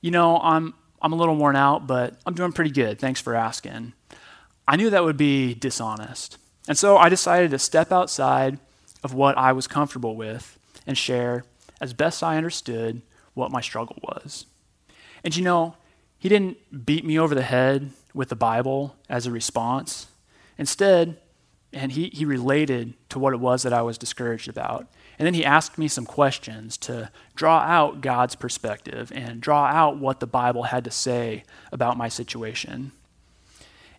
you 0.00 0.10
know, 0.10 0.38
I'm, 0.38 0.74
I'm 1.00 1.12
a 1.12 1.16
little 1.16 1.36
worn 1.36 1.56
out, 1.56 1.86
but 1.86 2.14
I'm 2.26 2.34
doing 2.34 2.52
pretty 2.52 2.70
good. 2.70 2.98
Thanks 2.98 3.20
for 3.20 3.34
asking. 3.34 3.92
I 4.68 4.76
knew 4.76 4.90
that 4.90 5.04
would 5.04 5.16
be 5.16 5.54
dishonest. 5.54 6.38
And 6.68 6.76
so 6.76 6.96
I 6.96 7.08
decided 7.08 7.52
to 7.52 7.58
step 7.58 7.92
outside 7.92 8.58
of 9.04 9.14
what 9.14 9.38
I 9.38 9.52
was 9.52 9.66
comfortable 9.66 10.16
with 10.16 10.58
and 10.86 10.98
share, 10.98 11.44
as 11.80 11.92
best 11.92 12.22
I 12.22 12.36
understood, 12.36 13.02
what 13.34 13.52
my 13.52 13.60
struggle 13.60 13.98
was. 14.02 14.46
And 15.22 15.36
you 15.36 15.44
know, 15.44 15.76
he 16.18 16.28
didn't 16.28 16.84
beat 16.84 17.04
me 17.04 17.18
over 17.18 17.34
the 17.34 17.42
head 17.42 17.90
with 18.14 18.30
the 18.30 18.36
Bible 18.36 18.96
as 19.08 19.26
a 19.26 19.30
response. 19.30 20.06
Instead, 20.58 21.18
and 21.72 21.92
he, 21.92 22.08
he 22.08 22.24
related 22.24 22.94
to 23.10 23.18
what 23.18 23.32
it 23.32 23.40
was 23.40 23.62
that 23.62 23.72
I 23.72 23.82
was 23.82 23.98
discouraged 23.98 24.48
about. 24.48 24.86
And 25.18 25.26
then 25.26 25.34
he 25.34 25.44
asked 25.44 25.78
me 25.78 25.88
some 25.88 26.06
questions 26.06 26.76
to 26.78 27.10
draw 27.34 27.58
out 27.60 28.00
God's 28.00 28.34
perspective 28.34 29.10
and 29.14 29.40
draw 29.40 29.64
out 29.66 29.98
what 29.98 30.20
the 30.20 30.26
Bible 30.26 30.64
had 30.64 30.84
to 30.84 30.90
say 30.90 31.44
about 31.72 31.96
my 31.96 32.08
situation. 32.08 32.92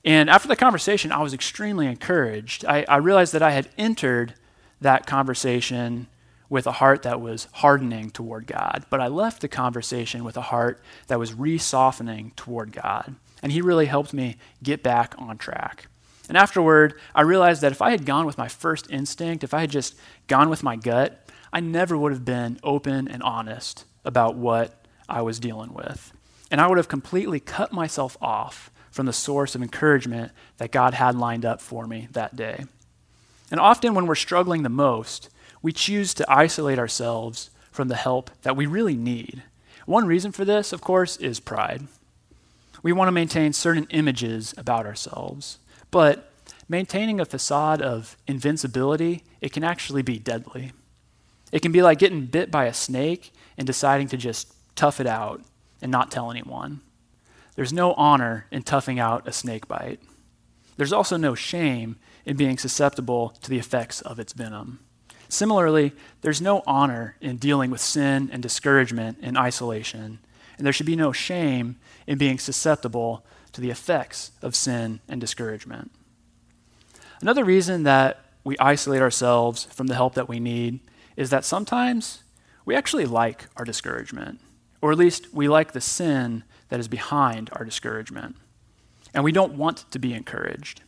And 0.05 0.29
after 0.29 0.47
the 0.47 0.55
conversation, 0.55 1.11
I 1.11 1.21
was 1.21 1.33
extremely 1.33 1.87
encouraged. 1.87 2.65
I, 2.65 2.85
I 2.87 2.97
realized 2.97 3.33
that 3.33 3.41
I 3.41 3.51
had 3.51 3.69
entered 3.77 4.35
that 4.79 5.05
conversation 5.05 6.07
with 6.49 6.65
a 6.65 6.71
heart 6.73 7.01
that 7.03 7.19
was 7.19 7.47
hardening 7.51 8.09
toward 8.09 8.47
God, 8.47 8.85
but 8.89 9.01
I 9.01 9.07
left 9.07 9.41
the 9.41 9.47
conversation 9.47 10.23
with 10.23 10.37
a 10.37 10.41
heart 10.41 10.81
that 11.07 11.19
was 11.19 11.33
re 11.33 11.57
softening 11.57 12.31
toward 12.35 12.71
God. 12.71 13.15
And 13.43 13.51
he 13.51 13.61
really 13.61 13.87
helped 13.87 14.13
me 14.13 14.37
get 14.63 14.81
back 14.81 15.13
on 15.17 15.37
track. 15.37 15.87
And 16.27 16.37
afterward, 16.37 16.93
I 17.15 17.21
realized 17.21 17.61
that 17.61 17.71
if 17.71 17.81
I 17.81 17.91
had 17.91 18.05
gone 18.05 18.25
with 18.25 18.37
my 18.37 18.47
first 18.47 18.91
instinct, 18.91 19.43
if 19.43 19.53
I 19.53 19.61
had 19.61 19.71
just 19.71 19.95
gone 20.27 20.49
with 20.49 20.63
my 20.63 20.75
gut, 20.75 21.27
I 21.53 21.59
never 21.59 21.97
would 21.97 22.11
have 22.11 22.25
been 22.25 22.59
open 22.63 23.07
and 23.07 23.23
honest 23.23 23.85
about 24.03 24.35
what 24.35 24.85
I 25.07 25.21
was 25.21 25.39
dealing 25.39 25.73
with. 25.73 26.11
And 26.51 26.59
I 26.59 26.67
would 26.67 26.77
have 26.77 26.87
completely 26.87 27.39
cut 27.39 27.71
myself 27.71 28.17
off 28.21 28.71
from 28.91 29.05
the 29.05 29.13
source 29.13 29.55
of 29.55 29.61
encouragement 29.61 30.31
that 30.57 30.71
God 30.71 30.93
had 30.93 31.15
lined 31.15 31.45
up 31.45 31.61
for 31.61 31.87
me 31.87 32.07
that 32.11 32.35
day. 32.35 32.65
And 33.51 33.59
often, 33.59 33.93
when 33.93 34.07
we're 34.07 34.15
struggling 34.15 34.63
the 34.63 34.69
most, 34.69 35.29
we 35.61 35.71
choose 35.71 36.13
to 36.15 36.25
isolate 36.31 36.79
ourselves 36.79 37.49
from 37.71 37.87
the 37.87 37.95
help 37.95 38.31
that 38.41 38.57
we 38.57 38.65
really 38.65 38.95
need. 38.95 39.43
One 39.85 40.05
reason 40.05 40.31
for 40.31 40.43
this, 40.43 40.73
of 40.73 40.81
course, 40.81 41.15
is 41.17 41.39
pride. 41.39 41.87
We 42.83 42.91
want 42.91 43.07
to 43.07 43.13
maintain 43.13 43.53
certain 43.53 43.87
images 43.89 44.53
about 44.57 44.85
ourselves. 44.85 45.59
But 45.91 46.31
maintaining 46.67 47.19
a 47.19 47.25
facade 47.25 47.81
of 47.81 48.17
invincibility, 48.27 49.23
it 49.41 49.53
can 49.53 49.63
actually 49.63 50.01
be 50.01 50.19
deadly. 50.19 50.71
It 51.51 51.61
can 51.61 51.71
be 51.71 51.81
like 51.81 51.99
getting 51.99 52.25
bit 52.25 52.51
by 52.51 52.65
a 52.65 52.73
snake 52.73 53.33
and 53.57 53.65
deciding 53.65 54.09
to 54.09 54.17
just 54.17 54.53
tough 54.75 54.99
it 54.99 55.07
out 55.07 55.41
and 55.81 55.91
not 55.91 56.11
tell 56.11 56.31
anyone. 56.31 56.81
There's 57.55 57.73
no 57.73 57.93
honor 57.93 58.45
in 58.51 58.63
toughing 58.63 58.99
out 58.99 59.27
a 59.27 59.31
snake 59.31 59.67
bite. 59.67 59.99
There's 60.75 60.93
also 60.93 61.17
no 61.17 61.33
shame 61.33 61.97
in 62.25 62.37
being 62.37 62.57
susceptible 62.57 63.29
to 63.41 63.49
the 63.49 63.57
effects 63.57 64.01
of 64.01 64.19
its 64.19 64.33
venom. 64.33 64.79
Similarly, 65.29 65.93
there's 66.21 66.41
no 66.41 66.61
honor 66.67 67.15
in 67.19 67.37
dealing 67.37 67.71
with 67.71 67.81
sin 67.81 68.29
and 68.31 68.43
discouragement 68.43 69.17
in 69.21 69.35
isolation, 69.35 70.19
and 70.57 70.65
there 70.65 70.73
should 70.73 70.85
be 70.85 70.95
no 70.95 71.11
shame 71.11 71.77
in 72.05 72.17
being 72.17 72.37
susceptible 72.37 73.25
to 73.57 73.61
the 73.61 73.71
effects 73.71 74.29
of 74.43 74.55
sin 74.55 74.99
and 75.09 75.19
discouragement. 75.19 75.89
Another 77.21 77.43
reason 77.43 77.81
that 77.83 78.23
we 78.43 78.55
isolate 78.59 79.01
ourselves 79.01 79.63
from 79.63 79.87
the 79.87 79.95
help 79.95 80.13
that 80.13 80.29
we 80.29 80.39
need 80.39 80.79
is 81.15 81.31
that 81.31 81.43
sometimes 81.43 82.21
we 82.65 82.75
actually 82.75 83.07
like 83.07 83.47
our 83.55 83.65
discouragement, 83.65 84.39
or 84.79 84.91
at 84.91 84.97
least 84.99 85.33
we 85.33 85.47
like 85.47 85.71
the 85.71 85.81
sin 85.81 86.43
that 86.69 86.79
is 86.79 86.87
behind 86.87 87.49
our 87.53 87.65
discouragement, 87.65 88.35
and 89.11 89.23
we 89.23 89.31
don't 89.31 89.53
want 89.53 89.89
to 89.89 89.97
be 89.97 90.13
encouraged. 90.13 90.81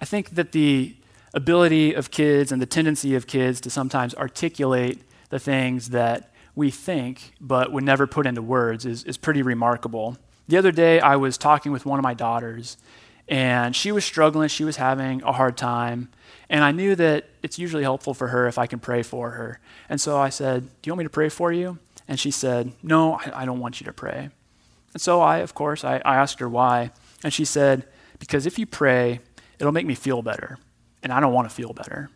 I 0.00 0.06
think 0.06 0.30
that 0.30 0.50
the 0.50 0.96
ability 1.34 1.94
of 1.94 2.10
kids 2.10 2.50
and 2.50 2.60
the 2.60 2.66
tendency 2.66 3.14
of 3.14 3.28
kids 3.28 3.60
to 3.60 3.70
sometimes 3.70 4.12
articulate 4.16 5.02
the 5.28 5.38
things 5.38 5.90
that 5.90 6.32
we 6.56 6.72
think 6.72 7.34
but 7.40 7.70
would 7.70 7.84
never 7.84 8.08
put 8.08 8.26
into 8.26 8.42
words 8.42 8.84
is, 8.84 9.04
is 9.04 9.16
pretty 9.16 9.42
remarkable. 9.42 10.16
The 10.48 10.56
other 10.56 10.72
day, 10.72 11.00
I 11.00 11.16
was 11.16 11.36
talking 11.36 11.72
with 11.72 11.84
one 11.84 11.98
of 11.98 12.02
my 12.02 12.14
daughters, 12.14 12.76
and 13.28 13.74
she 13.74 13.90
was 13.90 14.04
struggling. 14.04 14.48
She 14.48 14.64
was 14.64 14.76
having 14.76 15.22
a 15.22 15.32
hard 15.32 15.56
time. 15.56 16.08
And 16.48 16.62
I 16.62 16.70
knew 16.70 16.94
that 16.94 17.28
it's 17.42 17.58
usually 17.58 17.82
helpful 17.82 18.14
for 18.14 18.28
her 18.28 18.46
if 18.46 18.58
I 18.58 18.66
can 18.66 18.78
pray 18.78 19.02
for 19.02 19.30
her. 19.30 19.58
And 19.88 20.00
so 20.00 20.16
I 20.16 20.28
said, 20.28 20.62
Do 20.82 20.88
you 20.88 20.92
want 20.92 20.98
me 20.98 21.04
to 21.04 21.10
pray 21.10 21.28
for 21.28 21.52
you? 21.52 21.78
And 22.06 22.20
she 22.20 22.30
said, 22.30 22.72
No, 22.82 23.14
I, 23.14 23.42
I 23.42 23.44
don't 23.44 23.58
want 23.58 23.80
you 23.80 23.84
to 23.86 23.92
pray. 23.92 24.30
And 24.92 25.02
so 25.02 25.20
I, 25.20 25.38
of 25.38 25.54
course, 25.54 25.84
I, 25.84 25.96
I 26.04 26.16
asked 26.16 26.38
her 26.38 26.48
why. 26.48 26.92
And 27.24 27.32
she 27.32 27.44
said, 27.44 27.86
Because 28.20 28.46
if 28.46 28.58
you 28.58 28.66
pray, 28.66 29.20
it'll 29.58 29.72
make 29.72 29.86
me 29.86 29.96
feel 29.96 30.22
better. 30.22 30.58
And 31.02 31.12
I 31.12 31.18
don't 31.18 31.32
want 31.32 31.48
to 31.48 31.54
feel 31.54 31.72
better. 31.72 32.10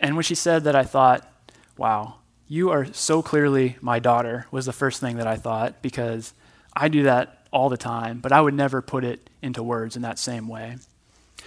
And 0.00 0.16
when 0.16 0.24
she 0.24 0.34
said 0.34 0.64
that, 0.64 0.74
I 0.74 0.84
thought, 0.84 1.30
Wow, 1.76 2.16
you 2.48 2.70
are 2.70 2.86
so 2.92 3.20
clearly 3.20 3.76
my 3.82 3.98
daughter, 3.98 4.46
was 4.50 4.64
the 4.64 4.72
first 4.72 5.00
thing 5.00 5.18
that 5.18 5.26
I 5.26 5.36
thought, 5.36 5.82
because 5.82 6.32
I 6.74 6.88
do 6.88 7.02
that 7.04 7.33
all 7.54 7.68
the 7.68 7.76
time, 7.76 8.18
but 8.18 8.32
I 8.32 8.40
would 8.40 8.52
never 8.52 8.82
put 8.82 9.04
it 9.04 9.30
into 9.40 9.62
words 9.62 9.94
in 9.94 10.02
that 10.02 10.18
same 10.18 10.48
way. 10.48 10.76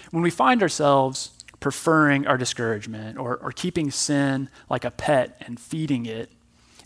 When 0.10 0.24
we 0.24 0.32
find 0.32 0.62
ourselves 0.64 1.44
preferring 1.60 2.26
our 2.26 2.38
discouragement 2.38 3.18
or, 3.20 3.36
or 3.36 3.52
keeping 3.52 3.92
sin 3.92 4.50
like 4.70 4.86
a 4.86 4.92
pet 4.92 5.36
and 5.42 5.60
feeding 5.60 6.06
it, 6.06 6.32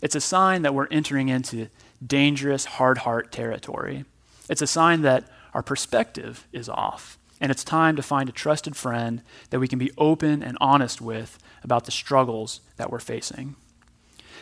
it's 0.02 0.16
a 0.16 0.20
sign 0.20 0.62
that 0.62 0.74
we're 0.74 0.88
entering 0.90 1.28
into 1.28 1.68
dangerous 2.04 2.64
hard 2.64 2.98
heart 2.98 3.30
territory. 3.30 4.04
It's 4.50 4.62
a 4.62 4.66
sign 4.66 5.02
that 5.02 5.24
our 5.54 5.62
perspective 5.62 6.48
is 6.52 6.68
off, 6.68 7.16
and 7.40 7.52
it's 7.52 7.62
time 7.62 7.94
to 7.94 8.02
find 8.02 8.28
a 8.28 8.32
trusted 8.32 8.74
friend 8.74 9.22
that 9.50 9.60
we 9.60 9.68
can 9.68 9.78
be 9.78 9.92
open 9.96 10.42
and 10.42 10.58
honest 10.60 11.00
with 11.00 11.38
about 11.62 11.84
the 11.84 11.92
struggles 11.92 12.60
that 12.76 12.90
we're 12.90 12.98
facing. 12.98 13.54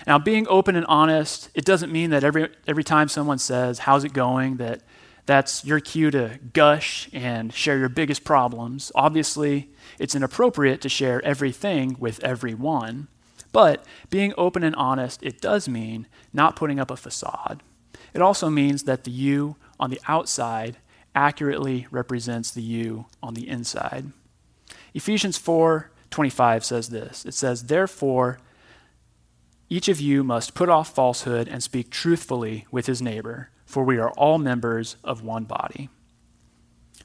Now, 0.06 0.18
being 0.18 0.46
open 0.48 0.76
and 0.76 0.86
honest, 0.86 1.50
it 1.54 1.64
doesn't 1.64 1.92
mean 1.92 2.10
that 2.10 2.24
every, 2.24 2.48
every 2.66 2.84
time 2.84 3.08
someone 3.08 3.38
says, 3.38 3.80
How's 3.80 4.04
it 4.04 4.12
going? 4.12 4.56
that 4.56 4.82
that's 5.26 5.64
your 5.64 5.78
cue 5.78 6.10
to 6.10 6.40
gush 6.52 7.08
and 7.12 7.52
share 7.52 7.78
your 7.78 7.88
biggest 7.88 8.24
problems. 8.24 8.90
Obviously, 8.96 9.70
it's 9.98 10.14
inappropriate 10.14 10.80
to 10.80 10.88
share 10.88 11.24
everything 11.24 11.96
with 12.00 12.22
everyone. 12.24 13.06
But 13.52 13.84
being 14.08 14.32
open 14.36 14.64
and 14.64 14.74
honest, 14.76 15.22
it 15.22 15.40
does 15.40 15.68
mean 15.68 16.06
not 16.32 16.56
putting 16.56 16.80
up 16.80 16.90
a 16.90 16.96
facade. 16.96 17.62
It 18.12 18.22
also 18.22 18.50
means 18.50 18.84
that 18.84 19.04
the 19.04 19.10
you 19.10 19.56
on 19.78 19.90
the 19.90 20.00
outside 20.08 20.78
accurately 21.14 21.86
represents 21.90 22.50
the 22.50 22.62
you 22.62 23.06
on 23.22 23.34
the 23.34 23.48
inside. 23.48 24.12
Ephesians 24.94 25.38
4:25 25.38 26.64
says 26.64 26.88
this. 26.88 27.24
It 27.24 27.34
says, 27.34 27.64
"Therefore, 27.64 28.38
each 29.72 29.88
of 29.88 30.00
you 30.00 30.24
must 30.24 30.54
put 30.54 30.68
off 30.68 30.92
falsehood 30.92 31.46
and 31.46 31.62
speak 31.62 31.90
truthfully 31.90 32.66
with 32.72 32.86
his 32.86 33.00
neighbor, 33.00 33.50
for 33.64 33.84
we 33.84 33.98
are 33.98 34.10
all 34.10 34.36
members 34.36 34.96
of 35.04 35.22
one 35.22 35.44
body. 35.44 35.88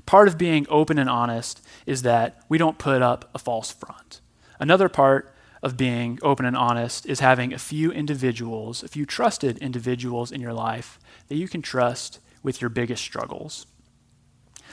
Part 0.07 0.27
of 0.27 0.39
being 0.39 0.65
open 0.67 0.97
and 0.97 1.07
honest 1.07 1.61
is 1.85 2.01
that 2.01 2.41
we 2.49 2.57
don't 2.57 2.79
put 2.79 3.03
up 3.03 3.29
a 3.35 3.39
false 3.39 3.71
front. 3.71 4.19
Another 4.59 4.89
part 4.89 5.31
of 5.61 5.77
being 5.77 6.17
open 6.23 6.43
and 6.43 6.57
honest 6.57 7.05
is 7.05 7.19
having 7.19 7.53
a 7.53 7.59
few 7.59 7.91
individuals, 7.91 8.81
a 8.81 8.87
few 8.87 9.05
trusted 9.05 9.59
individuals 9.59 10.31
in 10.31 10.41
your 10.41 10.53
life 10.53 10.99
that 11.27 11.35
you 11.35 11.47
can 11.47 11.61
trust 11.61 12.19
with 12.41 12.61
your 12.61 12.69
biggest 12.69 13.03
struggles. 13.03 13.67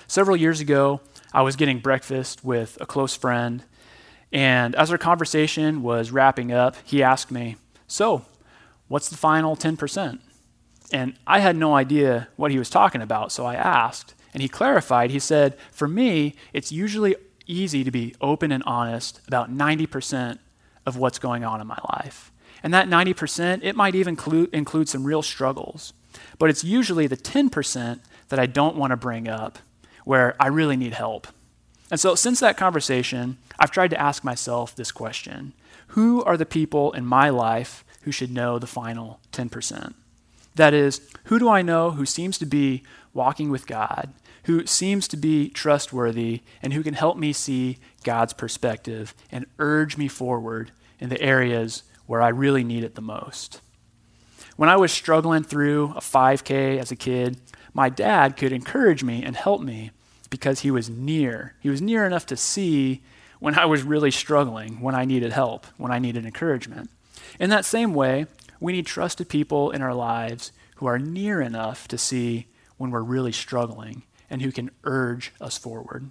Several 0.07 0.37
years 0.37 0.61
ago, 0.61 1.03
I 1.33 1.43
was 1.43 1.57
getting 1.57 1.79
breakfast 1.79 2.43
with 2.43 2.79
a 2.81 2.87
close 2.87 3.15
friend, 3.15 3.65
and 4.33 4.75
as 4.77 4.91
our 4.91 4.99
conversation 4.99 5.83
was 5.83 6.11
wrapping 6.11 6.53
up, 6.53 6.77
he 6.85 7.03
asked 7.03 7.31
me, 7.31 7.57
so, 7.93 8.25
what's 8.89 9.11
the 9.11 9.19
final 9.19 9.55
10%? 9.55 10.19
And 10.95 11.15
I 11.27 11.41
had 11.41 11.57
no 11.57 11.75
idea 11.75 12.29
what 12.37 12.51
he 12.51 12.59
was 12.59 12.71
talking 12.71 13.03
about, 13.03 13.33
so 13.33 13.45
I 13.45 13.55
asked. 13.55 14.15
And 14.33 14.43
he 14.43 14.49
clarified. 14.49 15.11
He 15.11 15.19
said, 15.19 15.59
For 15.71 15.87
me, 15.87 16.35
it's 16.55 16.73
usually 16.73 17.17
easy 17.47 17.85
to 17.85 17.91
be 17.91 18.15
open 18.19 18.51
and 18.51 18.63
honest 18.65 19.21
about 19.29 19.55
90% 19.55 20.39
of 20.87 20.97
what's 20.97 21.19
going 21.19 21.45
on 21.45 21.61
in 21.61 21.67
my 21.67 21.79
life. 21.91 22.33
And 22.63 22.73
that 22.73 22.89
90%, 22.89 23.61
it 23.63 23.77
might 23.77 23.95
even 23.95 24.13
include, 24.13 24.49
include 24.55 24.89
some 24.89 25.05
real 25.05 25.21
struggles. 25.21 25.93
But 26.39 26.49
it's 26.49 26.65
usually 26.65 27.07
the 27.07 27.17
10% 27.17 28.01
that 28.31 28.39
I 28.39 28.47
don't 28.47 28.77
want 28.77 28.93
to 28.93 28.97
bring 28.97 29.29
up 29.29 29.59
where 30.07 30.35
I 30.41 30.47
really 30.47 30.77
need 30.77 30.95
help. 30.95 31.27
And 31.91 32.01
so, 32.01 32.15
since 32.15 32.41
that 32.41 32.57
conversation, 32.57 33.37
I've 33.59 33.71
tried 33.71 33.91
to 33.91 34.01
ask 34.01 34.25
myself 34.25 34.75
this 34.75 34.91
question 34.91 35.53
Who 35.93 36.25
are 36.25 36.39
the 36.39 36.47
people 36.47 36.93
in 36.93 37.05
my 37.05 37.29
life 37.29 37.85
who 38.03 38.13
should 38.13 38.31
know 38.33 38.59
the 38.59 38.67
final 38.67 39.21
10%? 39.33 39.93
That 40.55 40.73
is, 40.73 41.03
who 41.25 41.39
do 41.39 41.51
I 41.51 41.61
know 41.61 41.91
who 41.91 42.07
seems 42.07 42.39
to 42.39 42.47
be 42.47 42.83
walking 43.13 43.51
with 43.51 43.67
God, 43.67 44.11
who 44.45 44.65
seems 44.67 45.07
to 45.09 45.19
be 45.19 45.51
trustworthy, 45.51 46.41
and 46.63 46.73
who 46.73 46.83
can 46.83 46.95
help 46.95 47.19
me 47.19 47.35
see 47.35 47.77
God's 48.05 48.33
perspective 48.33 49.15
and 49.31 49.45
urge 49.59 49.99
me 49.99 50.09
forward 50.09 50.73
in 50.99 51.11
the 51.11 51.21
areas 51.21 51.83
where 52.07 52.23
I 52.23 52.29
really 52.29 52.65
need 52.65 52.85
it 52.85 52.95
the 52.95 53.03
most? 53.03 53.61
When 54.57 54.71
I 54.71 54.77
was 54.77 54.93
struggling 54.93 55.43
through 55.43 55.93
a 55.95 56.01
5K 56.01 56.79
as 56.79 56.91
a 56.91 56.97
kid, 56.97 57.39
my 57.75 57.91
dad 57.91 58.39
could 58.39 58.53
encourage 58.53 59.05
me 59.05 59.23
and 59.23 59.37
help 59.37 59.61
me 59.61 59.91
because 60.31 60.61
he 60.61 60.71
was 60.71 60.89
near. 60.89 61.55
He 61.61 61.69
was 61.69 61.83
near 61.83 62.07
enough 62.07 62.25
to 62.27 62.37
see 62.39 63.03
when 63.43 63.59
I 63.59 63.65
was 63.65 63.83
really 63.83 64.13
struggling, 64.13 64.81
when 64.81 64.95
I 64.95 65.05
needed 65.05 65.33
help, 65.33 65.67
when 65.77 65.91
I 65.91 65.99
needed 65.99 66.25
encouragement. 66.25 66.89
In 67.41 67.51
that 67.51 67.65
same 67.65 67.93
way, 67.93 68.27
we 68.61 68.71
need 68.71 68.87
trusted 68.87 69.29
people 69.29 69.73
in 69.73 69.83
our 69.83 69.95
lives 69.95 70.53
who 70.77 70.87
are 70.87 70.97
near 71.01 71.41
enough 71.41 71.89
to 71.89 71.99
see 71.99 72.47
when 72.77 72.93
we're 72.93 73.03
really 73.03 73.33
struggling 73.33 74.05
and 74.31 74.43
who 74.43 74.53
can 74.53 74.71
urge 74.85 75.33
us 75.41 75.59
forward. 75.59 76.11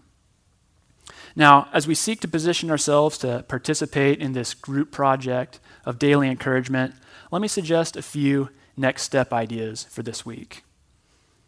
Now, 1.33 1.69
as 1.71 1.87
we 1.87 1.95
seek 1.95 2.19
to 2.19 2.27
position 2.27 2.69
ourselves 2.69 3.17
to 3.19 3.45
participate 3.47 4.19
in 4.19 4.33
this 4.33 4.53
group 4.53 4.91
project 4.91 5.61
of 5.85 5.97
daily 5.97 6.27
encouragement, 6.27 6.95
let 7.31 7.41
me 7.41 7.47
suggest 7.47 7.95
a 7.95 8.01
few 8.01 8.49
next 8.75 9.03
step 9.03 9.31
ideas 9.31 9.85
for 9.85 10.03
this 10.03 10.25
week. 10.25 10.65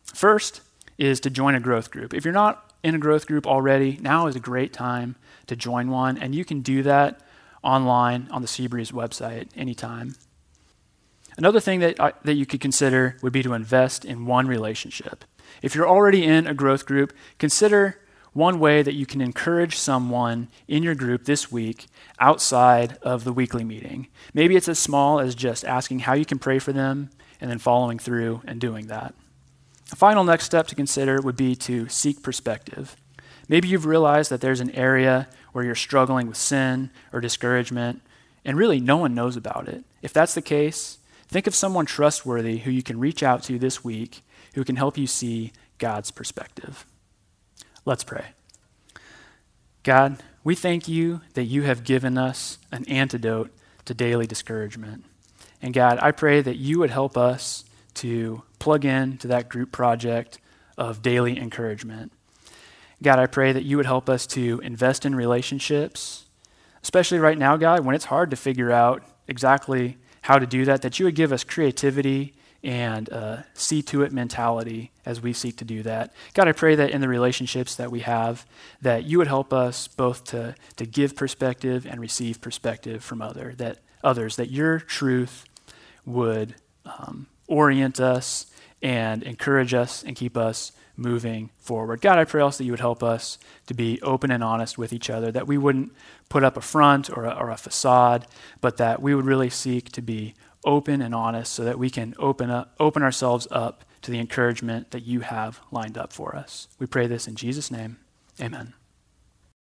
First 0.06 0.62
is 0.98 1.20
to 1.20 1.30
join 1.30 1.56
a 1.56 1.60
growth 1.60 1.92
group. 1.92 2.14
If 2.14 2.24
you're 2.24 2.34
not 2.34 2.73
in 2.84 2.96
a 2.96 3.00
growth 3.00 3.26
group 3.26 3.48
already, 3.48 3.98
now 4.02 4.28
is 4.28 4.36
a 4.36 4.42
great 4.42 4.74
time 4.74 5.16
to 5.48 5.56
join 5.56 5.90
one, 5.90 6.18
and 6.18 6.36
you 6.36 6.44
can 6.44 6.62
do 6.62 6.84
that 6.84 7.22
online 7.64 8.28
on 8.30 8.42
the 8.42 8.48
Seabreeze 8.48 8.92
website 8.92 9.48
anytime. 9.56 10.16
Another 11.38 11.60
thing 11.60 11.80
that, 11.80 12.00
uh, 12.00 12.12
that 12.24 12.36
you 12.36 12.46
could 12.46 12.62
consider 12.62 13.18
would 13.22 13.34
be 13.34 13.42
to 13.42 13.54
invest 13.54 14.06
in 14.06 14.26
one 14.26 14.48
relationship. 14.48 15.26
If 15.62 15.74
you're 15.74 15.88
already 15.88 16.24
in 16.24 16.46
a 16.46 16.54
growth 16.54 16.86
group, 16.86 17.14
consider 17.40 18.00
one 18.34 18.60
way 18.60 18.82
that 18.82 18.96
you 18.96 19.06
can 19.06 19.22
encourage 19.22 19.78
someone 19.78 20.50
in 20.68 20.84
your 20.84 20.96
group 20.96 21.26
this 21.26 21.52
week 21.52 21.88
outside 22.20 22.98
of 23.02 23.24
the 23.24 23.34
weekly 23.34 23.64
meeting. 23.64 24.08
Maybe 24.34 24.56
it's 24.56 24.68
as 24.68 24.80
small 24.80 25.20
as 25.20 25.36
just 25.36 25.64
asking 25.66 26.00
how 26.00 26.14
you 26.14 26.26
can 26.26 26.40
pray 26.40 26.60
for 26.60 26.74
them 26.74 27.12
and 27.40 27.50
then 27.50 27.60
following 27.60 28.00
through 28.00 28.42
and 28.46 28.60
doing 28.60 28.88
that. 28.88 29.14
A 29.94 29.96
final 29.96 30.24
next 30.24 30.46
step 30.46 30.66
to 30.70 30.76
consider 30.76 31.22
would 31.22 31.36
be 31.36 31.56
to 31.56 31.88
seek 31.88 32.24
perspective. 32.24 32.96
Maybe 33.48 33.68
you've 33.68 33.86
realized 33.86 34.32
that 34.32 34.42
there's 34.42 34.60
an 34.60 34.72
area 34.72 35.30
where 35.52 35.64
you're 35.64 35.76
struggling 35.76 36.26
with 36.26 36.36
sin 36.36 36.90
or 37.14 37.22
discouragement, 37.22 38.02
and 38.44 38.58
really 38.58 38.80
no 38.80 38.98
one 38.98 39.14
knows 39.14 39.38
about 39.38 39.68
it. 39.68 39.84
If 40.02 40.12
that's 40.12 40.34
the 40.34 40.42
case, 40.42 40.98
think 41.28 41.46
of 41.46 41.54
someone 41.54 41.86
trustworthy 41.86 42.58
who 42.58 42.72
you 42.72 42.82
can 42.82 43.00
reach 43.00 43.22
out 43.22 43.44
to 43.44 43.60
this 43.60 43.84
week 43.84 44.24
who 44.56 44.64
can 44.64 44.78
help 44.78 44.98
you 44.98 45.06
see 45.06 45.52
God's 45.78 46.10
perspective. 46.10 46.88
Let's 47.86 48.04
pray. 48.04 48.30
God, 49.84 50.24
we 50.44 50.56
thank 50.56 50.88
you 50.88 51.22
that 51.36 51.44
you 51.44 51.64
have 51.64 51.84
given 51.84 52.18
us 52.18 52.58
an 52.72 52.84
antidote 52.86 53.52
to 53.86 53.94
daily 53.94 54.26
discouragement. 54.26 55.06
And 55.62 55.72
God, 55.72 56.00
I 56.02 56.10
pray 56.10 56.42
that 56.42 56.58
you 56.58 56.80
would 56.80 56.90
help 56.90 57.16
us 57.16 57.64
to 57.94 58.42
plug 58.64 58.86
in 58.86 59.18
to 59.18 59.28
that 59.28 59.50
group 59.50 59.74
project 59.74 60.40
of 60.78 61.02
daily 61.02 61.38
encouragement. 61.38 62.14
God, 63.02 63.20
I 63.20 63.26
pray 63.26 63.52
that 63.52 63.64
you 63.64 63.76
would 63.76 63.86
help 63.86 64.10
us 64.10 64.26
to 64.28 64.62
invest 64.64 65.06
in 65.06 65.14
relationships, 65.16 66.24
especially 66.82 67.20
right 67.20 67.38
now, 67.38 67.58
God, 67.58 67.82
when 67.82 67.94
it's 67.94 68.06
hard 68.06 68.30
to 68.30 68.38
figure 68.38 68.72
out 68.72 69.04
exactly 69.28 69.98
how 70.22 70.40
to 70.40 70.46
do 70.46 70.64
that, 70.64 70.82
that 70.82 70.98
you 70.98 71.04
would 71.04 71.16
give 71.16 71.34
us 71.34 71.44
creativity 71.44 72.36
and 72.64 73.10
see 73.54 73.82
to 73.82 74.04
it 74.04 74.14
mentality 74.14 74.92
as 75.06 75.20
we 75.20 75.34
seek 75.34 75.58
to 75.58 75.66
do 75.66 75.84
that. 75.84 76.14
God, 76.34 76.48
I 76.48 76.54
pray 76.54 76.76
that 76.76 76.92
in 76.92 77.02
the 77.02 77.10
relationships 77.10 77.76
that 77.76 77.92
we 77.92 78.00
have, 78.00 78.46
that 78.82 79.04
you 79.04 79.18
would 79.18 79.28
help 79.28 79.52
us 79.52 79.90
both 79.90 80.24
to, 80.26 80.56
to 80.78 80.86
give 80.86 81.18
perspective 81.18 81.86
and 81.86 82.00
receive 82.00 82.40
perspective 82.40 83.04
from 83.04 83.22
other, 83.22 83.54
that 83.58 83.80
others, 84.02 84.38
that 84.38 84.52
your 84.52 84.80
truth 84.80 85.44
would 86.06 86.56
um, 86.86 87.28
orient 87.48 88.00
us 88.00 88.46
and 88.84 89.24
encourage 89.24 89.74
us 89.74 90.04
and 90.04 90.16
keep 90.16 90.38
us 90.38 90.74
moving 90.96 91.50
forward. 91.58 92.02
God, 92.02 92.20
I 92.20 92.26
pray 92.26 92.42
also 92.42 92.60
that 92.60 92.66
you 92.66 92.72
would 92.72 92.80
help 92.80 93.02
us 93.02 93.40
to 93.66 93.74
be 93.74 94.00
open 94.02 94.30
and 94.30 94.44
honest 94.44 94.78
with 94.78 94.94
each 94.94 95.10
other, 95.10 95.32
that 95.32 95.48
we 95.48 95.58
wouldn't 95.58 95.92
put 96.30 96.44
up 96.44 96.58
a 96.58 96.62
front 96.62 97.10
or 97.10 97.26
a, 97.26 97.32
or 97.32 97.50
a 97.50 97.58
facade, 97.58 98.28
but 98.62 98.78
that 98.78 99.02
we 99.02 99.16
would 99.16 99.26
really 99.26 99.50
seek 99.50 99.92
to 99.94 100.02
be 100.02 100.36
open 100.66 101.02
and 101.02 101.16
honest 101.16 101.52
so 101.54 101.64
that 101.64 101.80
we 101.80 101.90
can 101.90 102.14
open 102.20 102.50
up 102.50 102.74
open 102.80 103.04
ourselves 103.04 103.48
up 103.52 103.84
to 104.02 104.12
the 104.12 104.20
encouragement 104.20 104.92
that 104.92 105.04
you 105.04 105.22
have 105.22 105.60
lined 105.72 105.98
up 105.98 106.14
for 106.14 106.36
us. 106.36 106.68
We 106.80 106.86
pray 106.86 107.08
this 107.08 107.28
in 107.28 107.36
Jesus 107.36 107.72
name. 107.72 107.98
Amen. 108.40 108.74